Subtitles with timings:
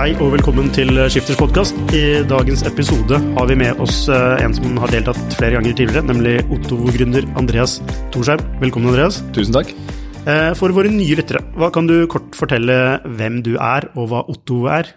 [0.00, 1.76] Hei og velkommen til Skifters podkast.
[1.92, 6.06] I dagens episode har vi med oss eh, en som har deltatt flere ganger tidligere,
[6.08, 7.74] nemlig Otto-gründer Andreas
[8.08, 8.40] Torsheim.
[8.62, 9.18] Velkommen, Andreas.
[9.36, 9.74] Tusen takk.
[10.24, 12.78] Eh, for våre nye lyttere, hva kan du kort fortelle
[13.18, 14.88] hvem du er, og hva Otto er?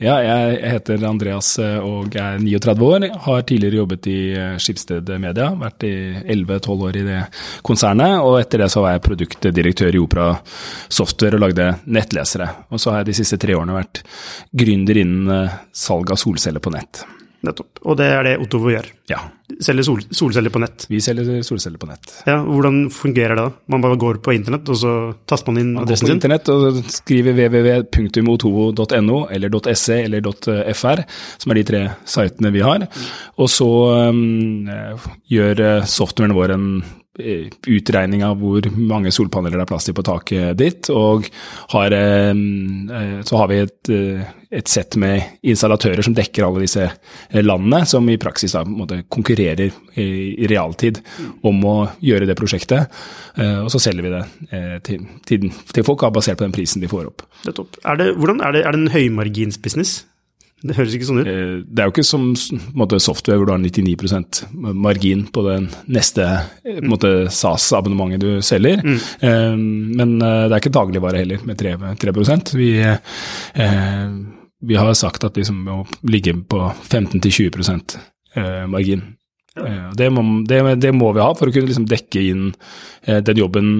[0.00, 3.04] Ja, jeg heter Andreas eh, og er 39 år.
[3.26, 4.16] Har tidligere jobbet i
[4.56, 5.92] Skipsted Media, vært i
[6.24, 7.20] 11-12 år i det
[7.66, 8.16] konsernet.
[8.24, 10.32] Og etter det så var jeg produktdirektør i Opera
[10.88, 12.48] Software og lagde nettlesere.
[12.72, 14.00] Og så har jeg de siste tre årene vært
[14.64, 17.04] gründer innen salg av solceller på nett.
[17.46, 17.80] Nettopp.
[17.88, 18.86] Og det er det Ottovo gjør?
[19.08, 19.18] Ja.
[19.64, 20.84] Selger sol solceller på nett?
[20.90, 22.12] Vi selger solceller på nett.
[22.28, 23.54] Ja, Hvordan fungerer det da?
[23.72, 24.92] Man bare går på internett, og så
[25.30, 26.12] taster man inn adressen sin?
[26.12, 30.30] Man går på internett og skriver www.otovo.no eller .se eller
[30.76, 31.04] .fr,
[31.40, 32.86] som er de tre sitene vi har.
[33.40, 33.70] Og så
[34.12, 34.68] um,
[35.32, 36.68] gjør softwaren vår en
[37.20, 40.90] utregning av hvor mange solpaneler det er plass til på taket ditt.
[40.94, 41.28] Og
[41.74, 41.96] har,
[43.26, 43.92] så har vi et,
[44.60, 46.88] et sett med installatører som dekker alle disse
[47.44, 48.64] landene, som i praksis da,
[49.12, 51.02] konkurrerer i, realtid
[51.46, 53.00] om å gjøre det prosjektet.
[53.38, 54.22] Og så selger vi det
[54.86, 57.26] til, til, til folk basert på den prisen de får opp.
[57.44, 60.00] Det er, det, er, det, er det en høymarginsbusiness?
[60.60, 61.28] Det høres ikke sånn ut.
[61.64, 62.26] Det er jo ikke som
[62.76, 64.42] måte, software hvor du har 99%
[64.76, 65.56] margin på det
[65.88, 66.26] neste
[67.32, 68.82] SAS-abonnementet du selger.
[68.84, 69.62] Mm.
[69.96, 72.74] Men det er ikke dagligvare heller med 3, 3% vi,
[74.68, 75.78] vi har sagt at liksom må
[76.12, 76.60] ligge på
[76.90, 77.96] 15-20%
[78.68, 79.06] margin.
[79.96, 82.50] Det må, det, det må, vi ha for å kunne liksom dekke inn
[83.06, 83.72] den jobben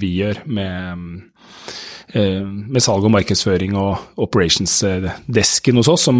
[0.00, 1.29] vi gjør med
[2.14, 6.18] med salg og markedsføring og operations-desken hos oss, som,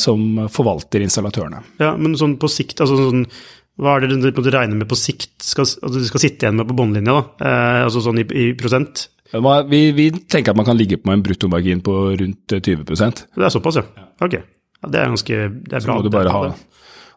[0.00, 1.62] som, forvalter installatørene.
[1.80, 3.24] Ja, Men sånn på sikt, altså sånn,
[3.80, 6.68] hva er det du regner med på sikt skal, altså du skal sitte igjen med
[6.68, 7.48] på bunnlinja, da?
[7.48, 9.08] Eh, altså sånn i, i prosent?
[9.34, 13.50] Vi, vi, tenker at man kan ligge på en bruttomargin på rundt 20% Det er
[13.50, 14.06] såpass, ja.
[14.22, 14.36] Ok.
[14.38, 15.82] Ja, det er ganske det er bra.
[15.82, 16.54] Så må du bare ha det.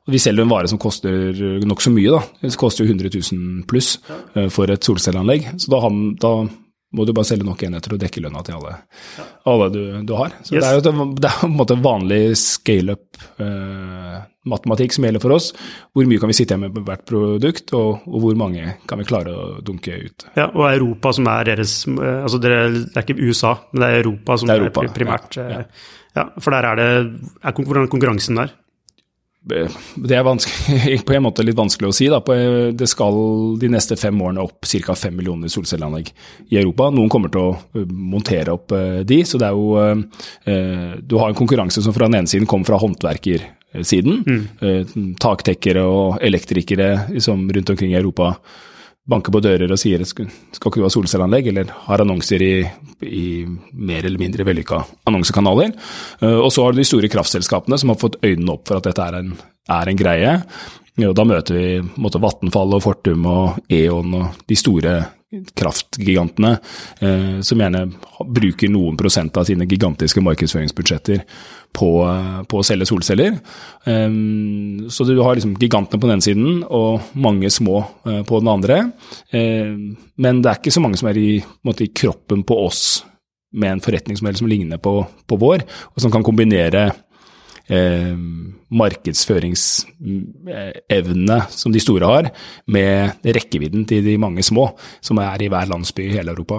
[0.07, 1.35] Vi selger en vare som koster
[1.67, 2.15] nokså mye.
[2.15, 2.21] da.
[2.41, 3.97] Det koster jo 100 000 pluss
[4.55, 5.49] for et solcelleanlegg.
[5.59, 5.81] Så da,
[6.23, 6.31] da
[6.97, 8.71] må du bare selge nok enheter og dekke lønna til alle,
[9.17, 9.23] ja.
[9.51, 10.31] alle du, du, har.
[10.41, 10.61] Så yes.
[10.63, 10.81] det er jo
[11.13, 15.47] det er på en måte vanlig scale-up-matematikk eh, som gjelder for oss.
[15.93, 18.97] Hvor mye kan vi sitte igjen med på hvert produkt, og, og, hvor mange kan
[19.01, 19.33] vi klare å
[19.65, 20.19] dunke ut.
[20.39, 23.97] Ja, Og Europa som er deres eh, altså Det er ikke USA, men det er
[24.03, 25.29] Europa som er, Europa, er primært.
[25.37, 25.61] Ja, ja.
[26.17, 27.03] ja, For der er det er,
[27.53, 28.49] Hvordan er konkurransen der?
[29.47, 30.25] Det er
[31.07, 32.07] på en måte litt vanskelig å si.
[32.11, 32.19] Da.
[32.75, 33.19] Det skal
[33.61, 34.95] de neste fem årene opp ca.
[34.95, 36.11] fem millioner solcelleanlegg
[36.51, 36.89] i Europa.
[36.93, 41.17] Noen kommer til å eh, montere opp eh, de, så det er jo eh, Du
[41.21, 44.23] har en konkurranse som fra den ene siden kommer fra håndverkersiden.
[44.27, 45.11] Mm.
[45.21, 48.35] Taktekkere og elektrikere liksom, rundt omkring i Europa
[49.07, 52.53] banker på dører og sier skal, skal ikke du ha solcelleanlegg, eller har annonser i,
[53.07, 53.27] i
[53.73, 55.75] mer eller mindre vellykka annonsekanaler.
[56.23, 58.89] Uh, og så har du de store kraftselskapene som har fått øynene opp for at
[58.89, 59.31] dette er en,
[59.77, 60.35] er en greie.
[60.97, 61.67] Og da møter vi
[62.01, 64.95] måtte, Vattenfall og Fortum og E.ON og de store
[65.57, 66.57] kraftgigantene,
[66.99, 67.85] eh, som gjerne
[68.25, 71.23] bruker noen prosent av sine gigantiske markedsføringsbudsjetter
[71.77, 71.89] på,
[72.49, 73.35] på å selge solceller.
[73.85, 78.79] Um, så du har liksom gigantene på den siden og mange små på den andre.
[79.29, 81.35] Men det er ikke så mange som er i,
[81.67, 82.87] måte, i kroppen på oss
[83.57, 85.63] med en forretningsmodell som ligner på, på vår,
[85.93, 86.89] og som kan kombinere
[87.69, 88.15] eh,
[88.67, 92.31] markedsføringsevne som de store har,
[92.67, 96.57] med rekkevidden til de mange små, som er i hver landsby i hele Europa.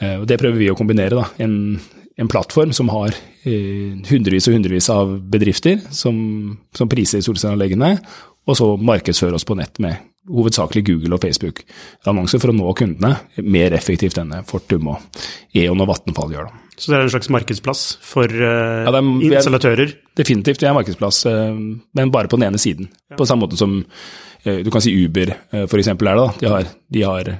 [0.00, 1.14] Eh, og Det prøver vi å kombinere.
[1.14, 1.80] da, en,
[2.18, 3.10] en plattform som har
[3.44, 7.98] eh, hundrevis og hundrevis av bedrifter som, som priser solcelleanleggene,
[8.44, 9.94] og så markedsføre oss på nett med
[10.30, 15.22] hovedsakelig Google og Facebook-annonser for å nå kundene mer effektivt enn Fortum og
[15.54, 16.48] E.ON og Vattenfall gjør.
[16.50, 16.60] da.
[16.76, 19.92] Så det er en slags markedsplass for uh, Ja, er- er- installatører?
[20.18, 21.54] Definitivt, det er en markedsplass, uh,
[21.94, 22.88] men bare på den ene siden.
[23.16, 25.34] På samme måte som uh, du kan si Uber
[25.68, 26.24] for eksempel er det.
[26.24, 26.32] da.
[26.40, 27.30] De har, de har,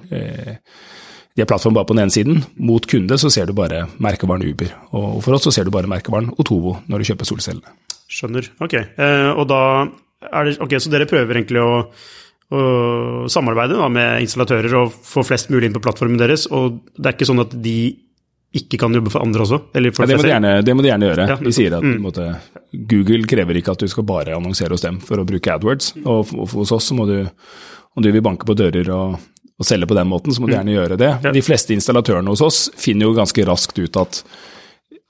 [1.35, 2.45] de har plattform bare på den ene siden.
[2.63, 4.71] Mot kunde så ser du bare merkevaren Uber.
[4.95, 7.75] Og for oss så ser du bare merkevaren Otovo når du kjøper solcellene.
[8.15, 8.47] Skjønner.
[8.63, 8.75] Ok.
[8.79, 9.61] Eh, og da
[10.31, 11.89] er det Ok, så dere prøver egentlig å,
[13.33, 17.17] samarbeide da, med installatører og få flest mulig inn på plattformen deres, og det er
[17.17, 17.79] ikke sånn at de
[18.55, 19.59] ikke kan jobbe for andre også?
[19.75, 21.27] Eller for Ja, det, må de gjerne, det må de gjerne gjøre.
[21.43, 21.95] De sier at mm.
[22.05, 22.27] måte,
[22.93, 25.95] Google krever ikke at du skal bare annonsere hos dem for å bruke AdWords.
[26.05, 27.17] Og, hos oss så må du,
[27.99, 29.17] om du vil banke på dører og,
[29.59, 31.11] og selge på den måten, så må du gjerne gjøre det.
[31.25, 31.33] Mm.
[31.35, 34.23] De fleste installatørene hos oss finner jo ganske raskt ut at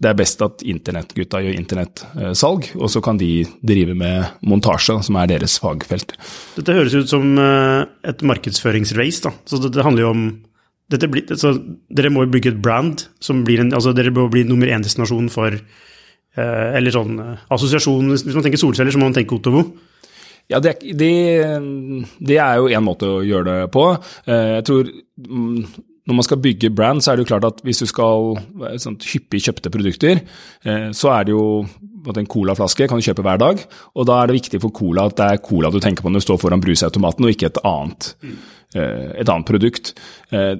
[0.02, 5.18] det er best at internettgutta gjør internettsalg, og så kan de drive med montasje, som
[5.20, 6.16] er deres fagfelt.
[6.56, 9.32] Dette høres ut som eh, et markedsføringsrace, da.
[9.46, 10.26] Så det, det handler jo om
[10.92, 11.54] dette blir, så
[11.96, 15.30] Dere må jo bygge et brand som blir en Altså dere må bli nummer én-destinasjon
[15.32, 19.62] for eh, Eller sånn eh, assosiasjon Hvis man tenker solceller, så må man tenke Otovo.
[20.52, 21.08] Ja, det, det,
[22.20, 23.86] det er jo en måte å gjøre det på.
[24.28, 25.62] Jeg tror mm,
[26.04, 28.34] når man skal bygge brand, så er det jo klart at hvis du skal
[28.82, 30.20] sånt hyppig kjøpte produkter,
[30.68, 31.46] eh, så er det jo
[32.04, 33.62] at en colaflaske kan du kjøpe hver dag,
[33.96, 36.20] og da er det viktig for cola at det er cola du tenker på når
[36.20, 38.10] du står foran brusautomaten, og ikke et annet,
[38.76, 39.94] eh, et annet produkt.
[40.30, 40.54] Eh,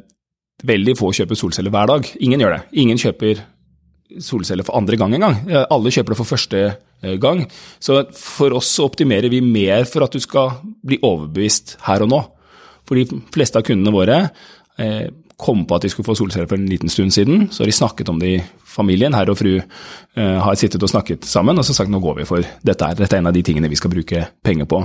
[0.65, 2.07] Veldig få kjøper solceller hver dag.
[2.25, 2.61] Ingen gjør det.
[2.81, 3.41] Ingen kjøper
[4.23, 5.35] solceller for andre gang engang.
[5.51, 6.61] Alle kjøper det for første
[7.21, 7.43] gang.
[7.83, 10.55] Så for oss så optimerer vi mer for at du skal
[10.87, 12.23] bli overbevist her og nå.
[12.87, 14.21] For de fleste av kundene våre
[15.41, 17.49] kom på at de skulle få solceller for en liten stund siden.
[17.51, 18.43] Så har de snakket om det i
[18.75, 19.15] familien.
[19.17, 22.29] Herr og fru eh, har sittet og snakket sammen og så sagt nå går vi
[22.29, 22.91] for dette.
[22.91, 24.85] Er, dette er en av de tingene vi skal bruke penger på.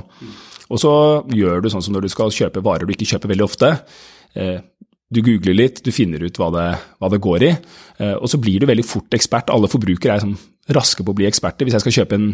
[0.69, 0.91] Og så
[1.33, 3.71] gjør du sånn som når du skal kjøpe varer du ikke kjøper veldig ofte.
[4.37, 4.59] Eh,
[5.09, 6.67] du googler litt, du finner ut hva det,
[7.01, 7.49] hva det går i,
[7.97, 9.49] eh, og så blir du veldig fort ekspert.
[9.49, 10.37] Alle forbrukere er sånn
[10.77, 11.65] raske på å bli eksperter.
[11.65, 12.27] Hvis jeg skal kjøpe en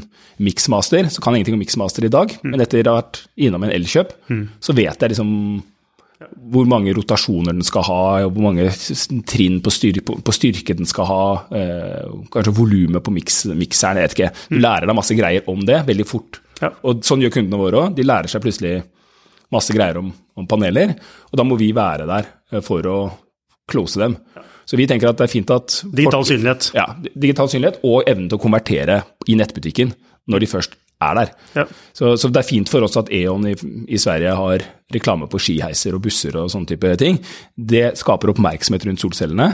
[0.43, 3.63] Mixmaster, så kan jeg ingenting om Mixmaster i dag, men etter å ha vært innom
[3.63, 4.11] en Elkjøp,
[4.59, 5.31] så vet jeg liksom
[6.23, 8.69] hvor mange rotasjoner den skal ha, hvor mange
[9.27, 11.25] trinn på, styr, på, på styrke den skal ha,
[11.57, 14.29] eh, kanskje volumet på mix, mikseren, jeg vet ikke.
[14.53, 16.39] Du lærer deg masse greier om det veldig fort.
[16.61, 16.71] Ja.
[16.87, 17.97] Og sånn gjør kundene våre òg.
[17.97, 18.77] De lærer seg plutselig
[19.53, 20.09] masse greier om,
[20.39, 20.95] om paneler,
[21.29, 22.97] og da må vi være der eh, for å
[23.69, 24.15] close dem.
[24.65, 26.71] Så vi tenker at det er fint at Digital synlighet.
[26.73, 29.91] ja, digital synlighet og evnen til å konvertere i nettbutikken
[30.31, 31.31] når de først er der.
[31.55, 31.65] Ja.
[31.93, 33.55] Så, så det er fint for oss at E.ON i,
[33.91, 34.63] i Sverige har
[34.93, 37.19] reklame på skiheiser og busser og sånne type ting.
[37.57, 39.49] Det skaper oppmerksomhet rundt solcellene,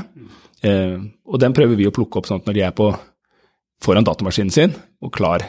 [0.63, 2.91] eh, og den prøver vi å plukke opp sånn at når de er på,
[3.81, 5.41] foran datamaskinen sin og klar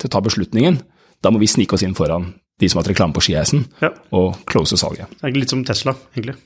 [0.00, 0.80] til å ta beslutningen,
[1.22, 2.30] da må vi snike oss inn foran
[2.60, 3.90] de som har hatt reklame på skiheisen, Ja.
[4.16, 5.10] og close salget.
[5.20, 6.36] Det er litt som Tesla, egentlig.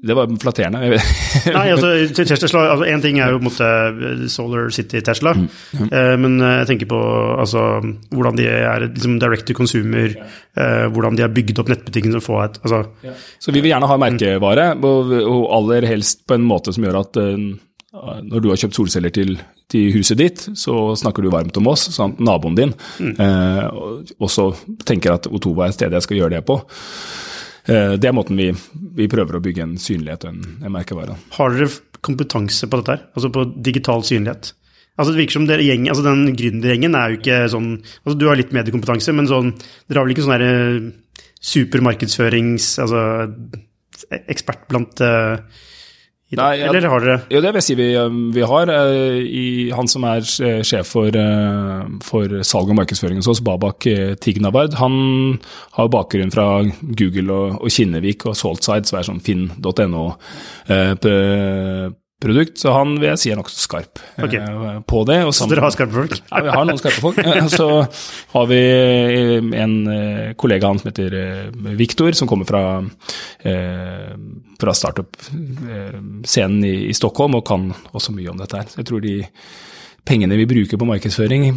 [0.00, 0.78] Det var flatterende.
[1.56, 6.38] Nei, altså, Tesla, altså En ting er jo måte eh, Solar City Tesla, eh, men
[6.40, 7.00] eh, jeg tenker på
[7.42, 7.64] altså,
[8.08, 10.14] hvordan de er liksom direct to consumer,
[10.56, 12.80] eh, hvordan de har bygd opp nettbutikken som får et altså,
[13.44, 17.02] Så vi vil gjerne ha merkevare, og, og aller helst på en måte som gjør
[17.04, 17.36] at uh,
[18.24, 19.34] når du har kjøpt solceller til,
[19.68, 22.72] til huset ditt, så snakker du varmt om oss, sånn at naboen din.
[23.02, 24.44] Eh, og- også
[24.86, 26.60] tenker at Otova er stedet jeg skal gjøre det på.
[27.70, 28.50] Eh, det er måten vi,
[28.98, 31.16] vi prøver å bygge en synlighet og en, en merkevare.
[31.36, 31.70] Har dere
[32.04, 33.04] kompetanse på dette her?
[33.14, 34.52] Altså på digital synlighet?
[35.00, 38.26] Altså Det virker som dere gjeng, altså den gründergjengen er jo ikke sånn altså Du
[38.28, 39.54] har litt mediekompetanse, men sånn,
[39.88, 40.90] dere har vel ikke sånn der
[41.50, 42.74] supermarkedsførings...
[42.84, 43.04] Altså
[44.10, 45.40] ekspert blant eh,
[46.30, 46.42] i det?
[46.42, 46.68] Nei, ja.
[46.70, 47.88] Eller har dere Jo, det vil jeg si vi,
[48.34, 48.70] vi har.
[48.70, 53.42] eh, I, han som er eh, sjef for, eh, for salg og markedsføring hos oss,
[53.42, 53.86] Babak
[54.22, 55.40] Tignabard, han
[55.76, 59.24] har bakgrunn fra Google og, og Kinnevik og Saltside, som er sånn
[62.20, 62.58] finn.no-produkt.
[62.58, 65.18] Så han vil jeg si er nokså skarp eh, på det.
[65.26, 66.16] Og Så dere har skarpe folk?
[66.30, 67.18] ja, vi har noen skarpe folk.
[67.18, 67.68] Eh, Så
[68.34, 68.60] har vi
[69.56, 72.62] en eh, kollega han som heter eh, Viktor, som kommer fra,
[74.60, 78.68] fra startup-scenen i, i Stockholm og kan også mye om dette her.
[78.70, 79.16] Så jeg tror de
[80.06, 81.50] pengene vi bruker på markedsføring,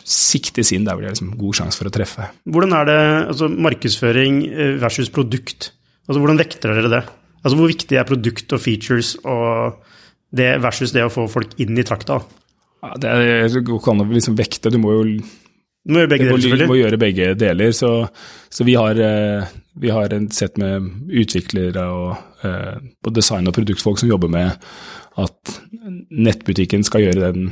[0.00, 2.30] siktes inn der hvor det er liksom god sjanse for å treffe.
[2.48, 2.98] Hvordan er det
[3.34, 4.40] altså markedsføring
[4.80, 5.72] versus produkt?
[6.08, 7.02] Altså Hvordan vekter dere det?
[7.40, 9.80] Altså Hvor viktig er produkt og features og
[10.36, 12.20] det versus det å få folk inn i trakta?
[12.80, 16.26] Ja, det går ikke an å liksom vekte, du må jo Du må gjøre begge
[16.28, 16.58] deler, selvfølgelig.
[16.60, 17.72] deler, må gjøre begge deler.
[17.76, 17.90] Så,
[18.52, 22.76] så vi har, eh, vi har en sett med utviklere og eh,
[23.16, 24.70] design- og produktfolk som jobber med
[25.20, 25.60] at
[26.10, 27.50] nettbutikken skal gjøre den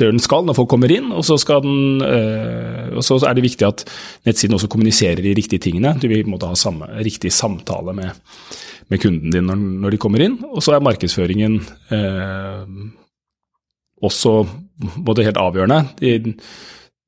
[0.00, 1.10] døren skal når folk kommer inn.
[1.14, 3.84] Og så, den, eh, og så, er det viktig at
[4.28, 5.94] nettsiden også kommuniserer de riktige tingene.
[6.00, 8.10] Du vil måtte ha samme, riktig samtale med,
[8.92, 10.38] med kunden din når, når, de kommer inn.
[10.50, 11.60] Og så er markedsføringen
[11.94, 12.76] eh,
[14.02, 14.36] også
[15.06, 15.82] både helt avgjørende.
[16.00, 16.36] De,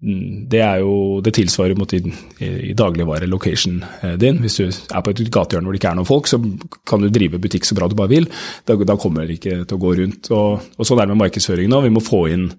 [0.05, 2.01] det er jo, det tilsvarer mot i,
[2.45, 4.41] i dagligvare-location eh, din.
[4.43, 6.41] Hvis du er på et gatehjørne hvor det ikke er noen folk, så
[6.89, 8.29] kan du drive butikk så bra du bare vil.
[8.69, 10.29] Da, da kommer det ikke til å gå rundt.
[10.35, 11.81] Og, og sånn er det med markedsføring nå.
[11.87, 12.51] Vi må få inn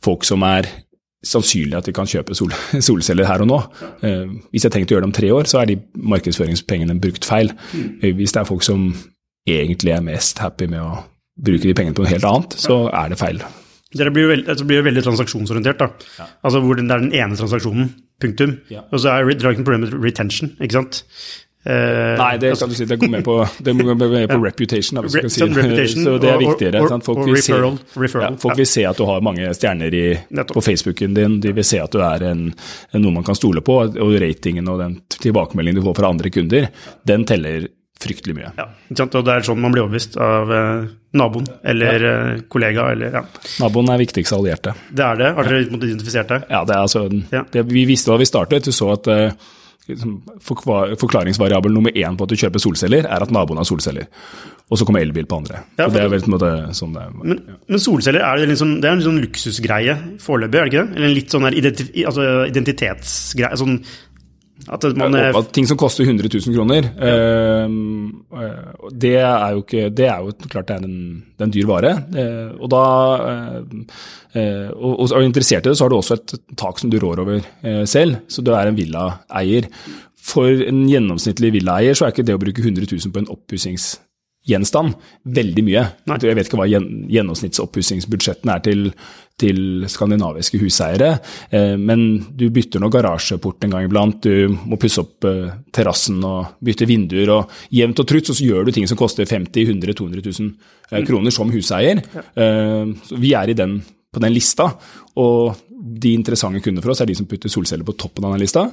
[0.00, 0.70] folk som er
[1.26, 2.54] sannsynlig at de kan kjøpe sol,
[2.88, 3.60] solceller her og nå.
[4.06, 5.80] Eh, hvis jeg tenkte å gjøre det om tre år, så er de
[6.14, 7.52] markedsføringspengene brukt feil.
[7.76, 8.88] Eh, hvis det er folk som
[9.48, 11.02] egentlig er mest happy med å
[11.40, 13.42] bruke de pengene på noe helt annet, så er det feil.
[13.90, 15.78] Det blir jo veldig, altså blir jo veldig transaksjonsorientert.
[15.82, 16.10] da.
[16.18, 16.26] Ja.
[16.46, 18.58] Altså hvor det er den ene transaksjonen, punktum.
[18.70, 18.84] Ja.
[18.90, 21.04] Og så er det ikke noe problem med retention, ikke sant.
[21.60, 24.38] Uh, Nei, det skal du si, det går med på, det går med på ja.
[24.46, 24.96] reputation.
[24.96, 25.44] Da, si.
[25.44, 26.04] reputation.
[26.06, 26.80] Så det er viktigere.
[26.80, 29.96] Og, og, folk, vil referral, se, referral, folk vil se at du har mange stjerner
[29.98, 30.04] i,
[30.54, 32.46] på Facebooken din, de vil se at du er en,
[32.94, 36.70] noen man kan stole på, og ratingen og den tilbakemeldingen du får fra andre kunder,
[37.10, 37.68] den teller
[38.00, 38.50] fryktelig mye.
[38.56, 38.66] Ja,
[39.04, 40.90] og det er sånn man blir overbevist av eh,
[41.20, 42.16] naboen eller ja.
[42.32, 43.24] eh, kollega eller ja.
[43.60, 44.74] Naboen er viktigste allierte.
[44.88, 45.30] Det er det?
[45.36, 45.70] Har dere ja.
[45.70, 46.42] identifisert det?
[46.48, 48.68] Ja, det er altså, det, vi visste da vi startet.
[48.68, 49.50] Du så at eh,
[49.90, 50.16] liksom,
[50.46, 54.08] forklaringsvariabel nummer én på at du kjøper solceller, er at naboen har solceller.
[54.70, 55.64] Og så kommer elbil på andre.
[55.80, 57.16] Ja, det er vel på en måte sånn det er.
[57.18, 60.84] Men, men solceller er det, liksom, det er en sånn luksusgreie foreløpig, er det ikke
[60.84, 60.96] det?
[60.96, 63.58] Eller en litt sånn altså identitetsgreie.
[63.58, 63.80] Sånn
[64.68, 67.14] at man, ja, ting som koster 100 000 kroner, ja.
[67.64, 70.98] uh, det er jo ikke Det er jo klart det er en,
[71.32, 71.94] det er en dyr vare.
[72.12, 72.84] Uh, og da
[73.24, 76.92] uh, og, og, er du interessert i det, så har du også et tak som
[76.92, 77.40] du rår over
[77.88, 78.20] selv.
[78.28, 79.66] Så du er en villaeier.
[80.20, 83.94] For en gjennomsnittlig villaeier så er ikke det å bruke 100 000 på en oppussings
[84.48, 85.84] gjenstand veldig mye.
[86.08, 86.18] Nei.
[86.24, 88.86] Jeg vet ikke hva gjennomsnittsoppussingsbudsjettene er til,
[89.40, 91.14] til, skandinaviske huseiere,
[91.50, 92.04] eh, men
[92.36, 96.88] du bytter nå garasjeport en gang iblant, du må pusse opp eh, terrassen og bytte
[96.90, 100.52] vinduer, og jevnt og trutt så gjør du ting som koster 50 100 200 000
[100.92, 102.02] eh, kroner som huseier.
[102.34, 103.80] Eh, vi er den,
[104.10, 104.70] på den lista,
[105.20, 108.44] og de interessante kundene for oss er de som putter solceller på toppen av den
[108.44, 108.66] lista.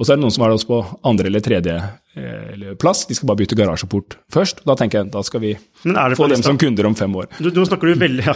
[0.00, 3.02] Og så er det noen som er på andre eller tredje eh, plass.
[3.04, 4.62] De skal bare bytte garasjeport først.
[4.64, 5.50] Da tenker jeg da skal vi
[6.16, 7.28] få dem som kunder om fem år.
[7.36, 8.34] Du, nå snakker du veldig, ja?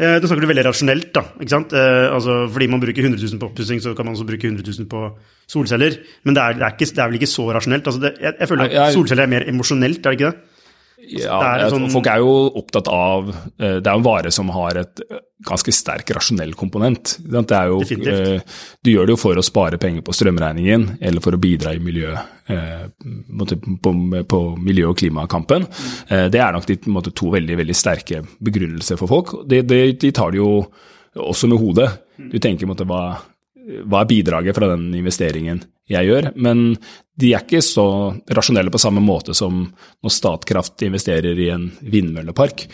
[0.00, 1.26] Eh, du snakker du veldig rasjonelt, da.
[1.36, 4.64] Eh, altså, fordi man bruker 100 000 på oppussing, så kan man også bruke 100
[4.64, 5.04] 000 på
[5.52, 6.00] solceller.
[6.24, 7.92] Men det er, det er, ikke, det er vel ikke så rasjonelt?
[7.92, 10.55] Altså, det, jeg, jeg, føler at solceller er mer emosjonelt, er det ikke det?
[11.06, 11.88] Ja, er sånn...
[11.92, 15.02] Folk er jo opptatt av Det er en vare som har et
[15.44, 17.16] ganske sterk rasjonell komponent.
[17.20, 18.40] Det er jo, Eh,
[18.82, 21.82] du gjør det jo for å spare penger på strømregningen, eller for å bidra i
[21.82, 22.14] miljø,
[22.48, 22.86] eh,
[23.82, 23.92] på,
[24.28, 25.66] på miljø- og klimakampen.
[26.08, 29.34] Eh, det er nok de måte, to veldig, veldig sterke begrunnelser for folk.
[29.48, 30.66] De, de, de tar det jo
[31.16, 31.90] også med hodet.
[32.16, 33.18] Du tenker måte, hva,
[33.66, 36.28] hva er bidraget fra den investeringen jeg gjør?
[36.42, 36.76] Men
[37.18, 37.86] de er ikke så
[38.36, 42.66] rasjonelle på samme måte som når Statkraft investerer i en vindmøllepark.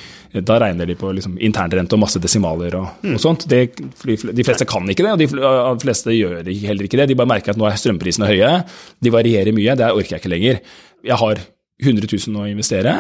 [0.45, 3.17] Da regner de på liksom internrente og masse desimaler og, mm.
[3.17, 3.47] og sånt.
[3.49, 7.09] Det, de fleste kan ikke det, og de fleste gjør heller ikke det.
[7.13, 8.53] De bare merker at nå er strømprisene høye,
[9.01, 10.61] de varierer mye, det orker jeg ikke lenger.
[11.09, 11.47] Jeg har
[11.83, 12.99] 100 000 å investere.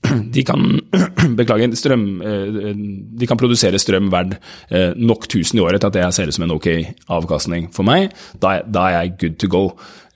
[0.34, 0.62] De kan,
[1.38, 2.70] beklager, strøm, eh,
[3.20, 4.38] de kan produsere strøm verdt
[4.72, 6.68] eh, nok 1000 i året til at det ser ut som en ok
[7.18, 8.14] avkastning for meg.
[8.40, 9.62] Da, da er jeg good to go.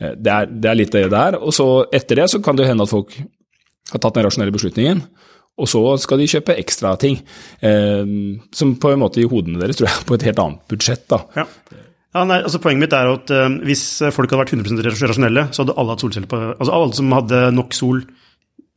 [0.01, 1.39] Eh, det er, det er, litt det der.
[1.41, 3.13] Og så etter det så kan det hende at folk
[3.93, 5.05] har tatt den rasjonelle beslutningen.
[5.61, 7.21] Og så skal de kjøpe ekstra ting,
[7.63, 11.05] som på en måte i hodene deres tror jeg på et helt annet budsjett.
[11.13, 11.21] da.
[11.37, 11.45] Ja.
[12.15, 15.63] Ja, nei, altså Poenget mitt er at uh, hvis folk hadde vært 100% rasjonelle, så
[15.63, 18.03] hadde alle hatt solceller på Altså alle som hadde nok sol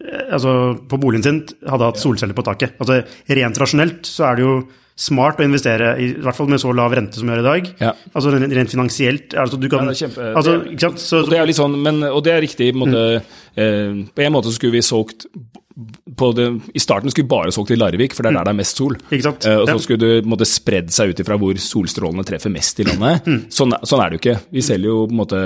[0.05, 0.51] altså,
[0.89, 2.75] på boligen sin, hadde hatt solceller på taket.
[2.81, 3.01] Altså
[3.39, 4.59] Rent rasjonelt så er det jo
[4.97, 7.47] smart å investere, i, i hvert fall med så lav rente som vi gjør i
[7.47, 7.67] dag.
[7.83, 7.91] Ja.
[8.17, 11.03] Altså Rent finansielt altså, du kan, ja, det er kjempe, altså, ikke sant?
[11.03, 12.71] Så, og det er litt sånn, men, og det er riktig.
[12.73, 13.61] På måte, mm.
[13.61, 15.29] eh, på en måte skulle vi solgt
[15.77, 18.57] det, I starten skulle vi bare solgt til Larvik, for det er der det er
[18.57, 18.95] mest sol.
[19.13, 22.87] Eh, og så skulle det måtte spredd seg ut ifra hvor solstrålene treffer mest i
[22.87, 23.27] landet.
[23.29, 23.43] Mm.
[23.53, 24.37] Sånn, sånn, er det jo ikke.
[24.57, 25.41] Vi selger jo på en måte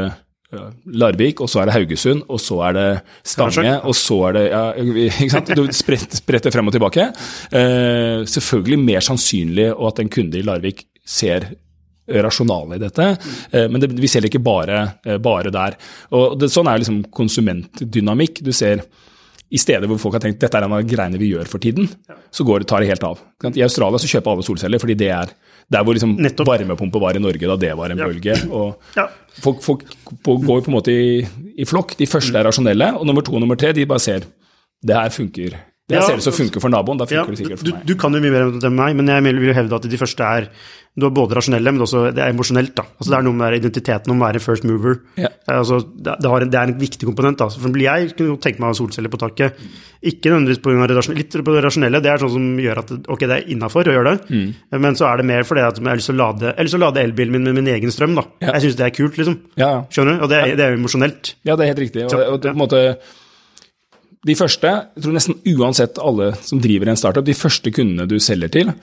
[0.52, 2.88] Larvik, og så er det Haugesund, og så er det
[3.24, 4.64] Stange, og så er det ja,
[5.08, 5.52] ikke sant?
[5.56, 7.08] Du spretter frem og tilbake.
[7.56, 11.48] Eh, selvfølgelig mer sannsynlig at en kunde i Larvik ser
[12.12, 13.08] rasjonale i dette,
[13.52, 15.78] eh, men det, vi ser det ikke bare, eh, bare der.
[16.18, 18.44] Og det, Sånn er liksom konsumentdynamikk.
[18.44, 18.84] Du ser
[19.52, 21.90] i steder hvor folk har tenkt dette er en av greiene vi gjør for tiden,
[22.32, 23.20] så går tar det helt av.
[23.52, 25.34] I Australia så kjøper alle solceller fordi det er
[25.72, 26.16] der hvor liksom
[26.48, 28.08] varmepumpe var i Norge da det var en ja.
[28.08, 28.38] bølge.
[28.52, 29.08] og ja.
[29.42, 29.86] Folk, folk,
[30.26, 31.22] går på en måte i,
[31.56, 31.96] i, flokk.
[32.00, 34.28] De første er rasjonelle, og nummer to og nummer tre de bare ser
[34.84, 35.56] det her funker.
[35.92, 37.78] Det Ja, ser ut som funker for naboen, da Ja, funker det sikkert du, for
[37.78, 37.86] meg.
[37.92, 40.24] du kan jo mye mer enn meg, men jeg vil jo hevde at de første
[40.38, 40.48] er
[40.92, 42.74] du er både rasjonelle, men også det er emosjonelt.
[42.76, 42.84] da.
[43.00, 44.98] Altså Det er noe med identiteten om å være first mover.
[45.16, 45.30] Ja.
[45.48, 47.38] Altså, det, har en, det er en viktig komponent.
[47.40, 47.48] da.
[47.48, 49.56] For eksempel jeg kunne tenke meg solceller på taket.
[50.04, 52.02] Ikke nødvendigvis på det rasjonelle, litt på det rasjonelle.
[52.04, 54.54] Det er sånn som gjør at ok, det er innafor å gjøre det, Mm.
[54.84, 57.32] men så er det mer fordi at jeg har lyst til å lade, jeg elbilen
[57.32, 58.16] min med min egen strøm.
[58.16, 58.24] da.
[58.42, 58.52] Ja.
[58.60, 59.40] Jeg syns det er kult, liksom.
[59.56, 59.82] Ja, ja.
[59.90, 60.24] Skjønner du?
[60.24, 61.36] Og det, er- det er jo emosjonelt.
[61.46, 62.04] Ja, det er helt riktig.
[62.04, 62.98] Og, og, og på en måte,
[64.28, 68.20] de første, jeg tror nesten uansett alle som driver en startup, de første kundene du
[68.22, 68.74] selger til,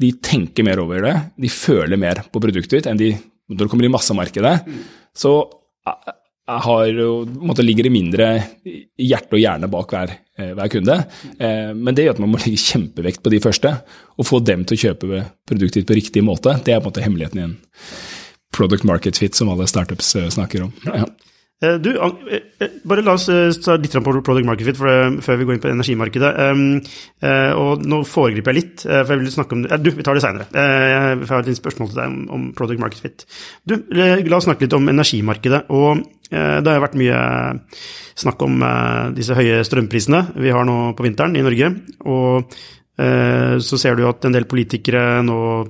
[0.00, 1.14] de tenker mer over det.
[1.46, 3.12] De føler mer på produktet ditt enn de
[3.50, 4.54] når det kommer i massemarkedet.
[5.14, 5.32] Så
[5.86, 6.98] eh, jeg har
[7.40, 8.26] måte ligger det mindre
[9.00, 10.96] hjerte og hjerne bak hver, eh, hver kunde.
[11.38, 13.74] Eh, Men det gjør at man må legge kjempevekt på de første,
[14.18, 16.56] og få dem til å kjøpe produktet ditt på riktig måte.
[16.64, 17.56] Det er på en måte hemmeligheten i en
[18.54, 20.74] product market fit, som alle startups eh, snakker om.
[20.86, 21.06] Ja.
[21.64, 23.26] Eh, Du, eh, eh, bare la oss
[23.64, 26.32] ta litt på product market fit det- før vi går inn på energimarkedet.
[27.56, 29.82] Og nå foregriper jeg litt, for jeg vil snakke om det.
[29.82, 30.46] Du, vi tar det seinere.
[30.52, 33.24] Jeg har et spørsmål til deg om, product market fit.
[33.66, 35.64] Du, la oss snakke litt om energimarkedet.
[35.70, 37.60] og Det har vært mye
[38.16, 41.74] snakk om disse høye strømprisene vi har nå på vinteren i Norge.
[42.04, 42.44] Og
[42.96, 45.68] så ser du at en del politikere nå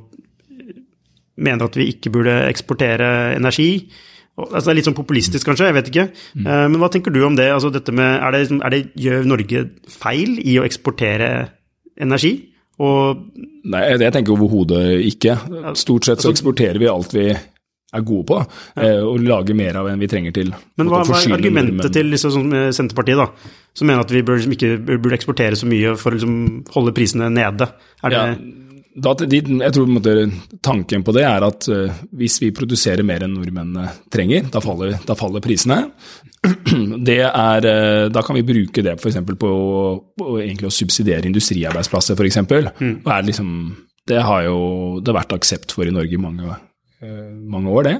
[1.36, 3.90] mener at vi ikke burde eksportere energi.
[4.34, 6.06] Altså det er litt sånn populistisk, kanskje, jeg vet ikke.
[6.34, 6.46] Mm.
[6.72, 7.46] Men hva tenker du om det?
[7.54, 9.60] Altså med, er det, er det, gjør Norge
[9.94, 11.28] feil i å eksportere
[12.02, 12.32] energi?
[12.82, 13.20] Og
[13.70, 15.36] Nei, tenker jeg overhodet ikke.
[15.78, 17.28] Stort sett så Altså- eksporterer vi alt vi
[17.94, 18.38] er gode på,
[18.74, 19.04] ja.
[19.06, 20.50] og lager mer av enn vi trenger til.
[20.76, 23.28] Men hva, hva er argumentet til liksom, eh, Senterpartiet, da?
[23.72, 26.94] Som mener at vi bør, liksom, ikke burde eksportere så mye for å liksom, holde
[26.96, 27.68] prisene nede?
[28.02, 28.34] Er det, Ja,
[28.94, 30.12] da, de, jeg tror måte,
[30.62, 34.98] tanken på det er at uh, hvis vi produserer mer enn nordmennene trenger, da faller,
[35.06, 35.80] da faller prisene.
[37.08, 39.16] Det er, uh, da kan vi bruke det f.eks.
[39.24, 42.40] på, på å subsidiere industriarbeidsplasser, f.eks.
[42.78, 42.98] Mm.
[43.26, 43.48] Liksom,
[44.06, 44.58] det har jo
[45.00, 46.58] det har vært aksept for i Norge i mange,
[47.00, 47.94] eh, mange år, det.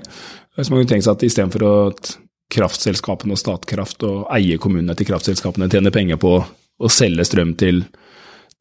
[0.59, 2.13] Så man kunne tenke seg at istedenfor at
[2.55, 7.87] kraftselskapene og Statkraft og eierkommunene til kraftselskapene tjener penger på å selge strøm til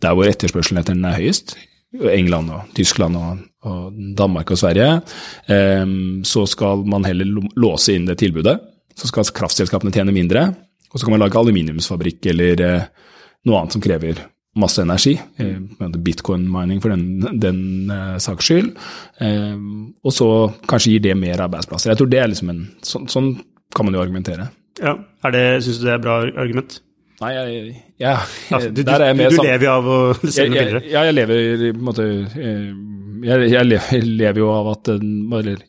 [0.04, 1.58] der hvor etterspørselen etter den er høyest,
[1.94, 5.02] England og Tyskland og, og Danmark og Sverige,
[6.26, 8.56] så skal man heller låse inn det tilbudet.
[8.98, 10.48] Så skal kraftselskapene tjene mindre,
[10.94, 12.86] og så kan man lage aluminiumsfabrikk eller eh,
[13.50, 14.22] noe annet som krever
[14.62, 15.16] masse energi.
[15.42, 18.70] Eh, Bitcoin-mining for den, den eh, saks skyld.
[20.04, 20.30] Og så
[20.70, 21.92] kanskje gir det mer arbeidsplasser.
[21.92, 23.34] Jeg tror det er liksom en, sånn, sånn
[23.74, 24.52] kan man jo argumentere.
[24.82, 24.94] ja,
[25.26, 26.78] er Syns du det er bra argument?
[27.22, 28.16] Nei, jeg, ja,
[28.50, 30.84] Altså, du, der er jeg med du du lever jo av å jeg, billigere.
[30.90, 32.66] ja, jeg lever på en måte eh,
[33.24, 34.90] jeg, jeg lever, jo av at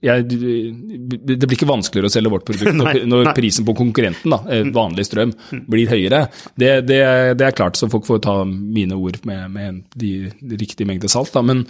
[0.03, 4.41] jeg, Det blir ikke vanskeligere å selge vårt produkt når, når prisen på konkurrenten, da,
[4.51, 5.35] eh, vanlig strøm,
[5.71, 6.25] blir høyere.
[6.59, 7.01] Det, det,
[7.39, 11.13] det er klart, så folk får ta mine ord med, med de, de riktige mengder
[11.13, 11.31] salt.
[11.37, 11.45] Da.
[11.47, 11.65] Men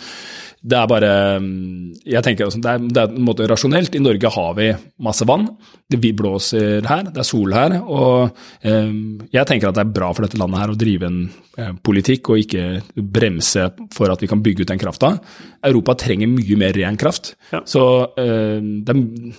[0.65, 1.13] det er bare
[1.45, 3.95] mm, Jeg tenker også, det er, det er en måte rasjonelt.
[3.95, 4.71] I Norge har vi
[5.05, 5.47] masse vann.
[5.91, 7.77] Det vi blåser her, det er sol her.
[7.83, 8.31] Og
[8.65, 8.95] eh,
[9.35, 11.19] jeg tenker at det er bra for dette landet her å drive en
[11.61, 12.65] eh, politikk og ikke
[12.97, 15.13] bremse for at vi kan bygge ut den krafta.
[15.65, 17.35] Europa trenger mye mer ren kraft.
[17.53, 17.61] Ja.
[17.69, 17.85] Så
[18.21, 18.57] eh,
[18.89, 18.97] det,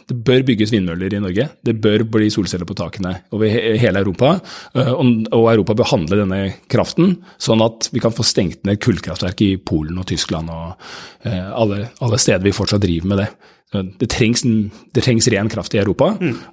[0.10, 1.50] det bør bygges vindmøller i Norge.
[1.66, 4.36] Det bør bli solceller på takene over he hele Europa.
[4.78, 9.46] Eh, og, Europa bør handle denne kraften, sånn at vi kan få stengt ned kullkraftverk
[9.46, 13.30] i Polen og Tyskland og alle, alle steder vi fortsatt driver med det.
[13.76, 14.44] Det trengs,
[14.94, 16.12] det trengs ren kraft i Europa,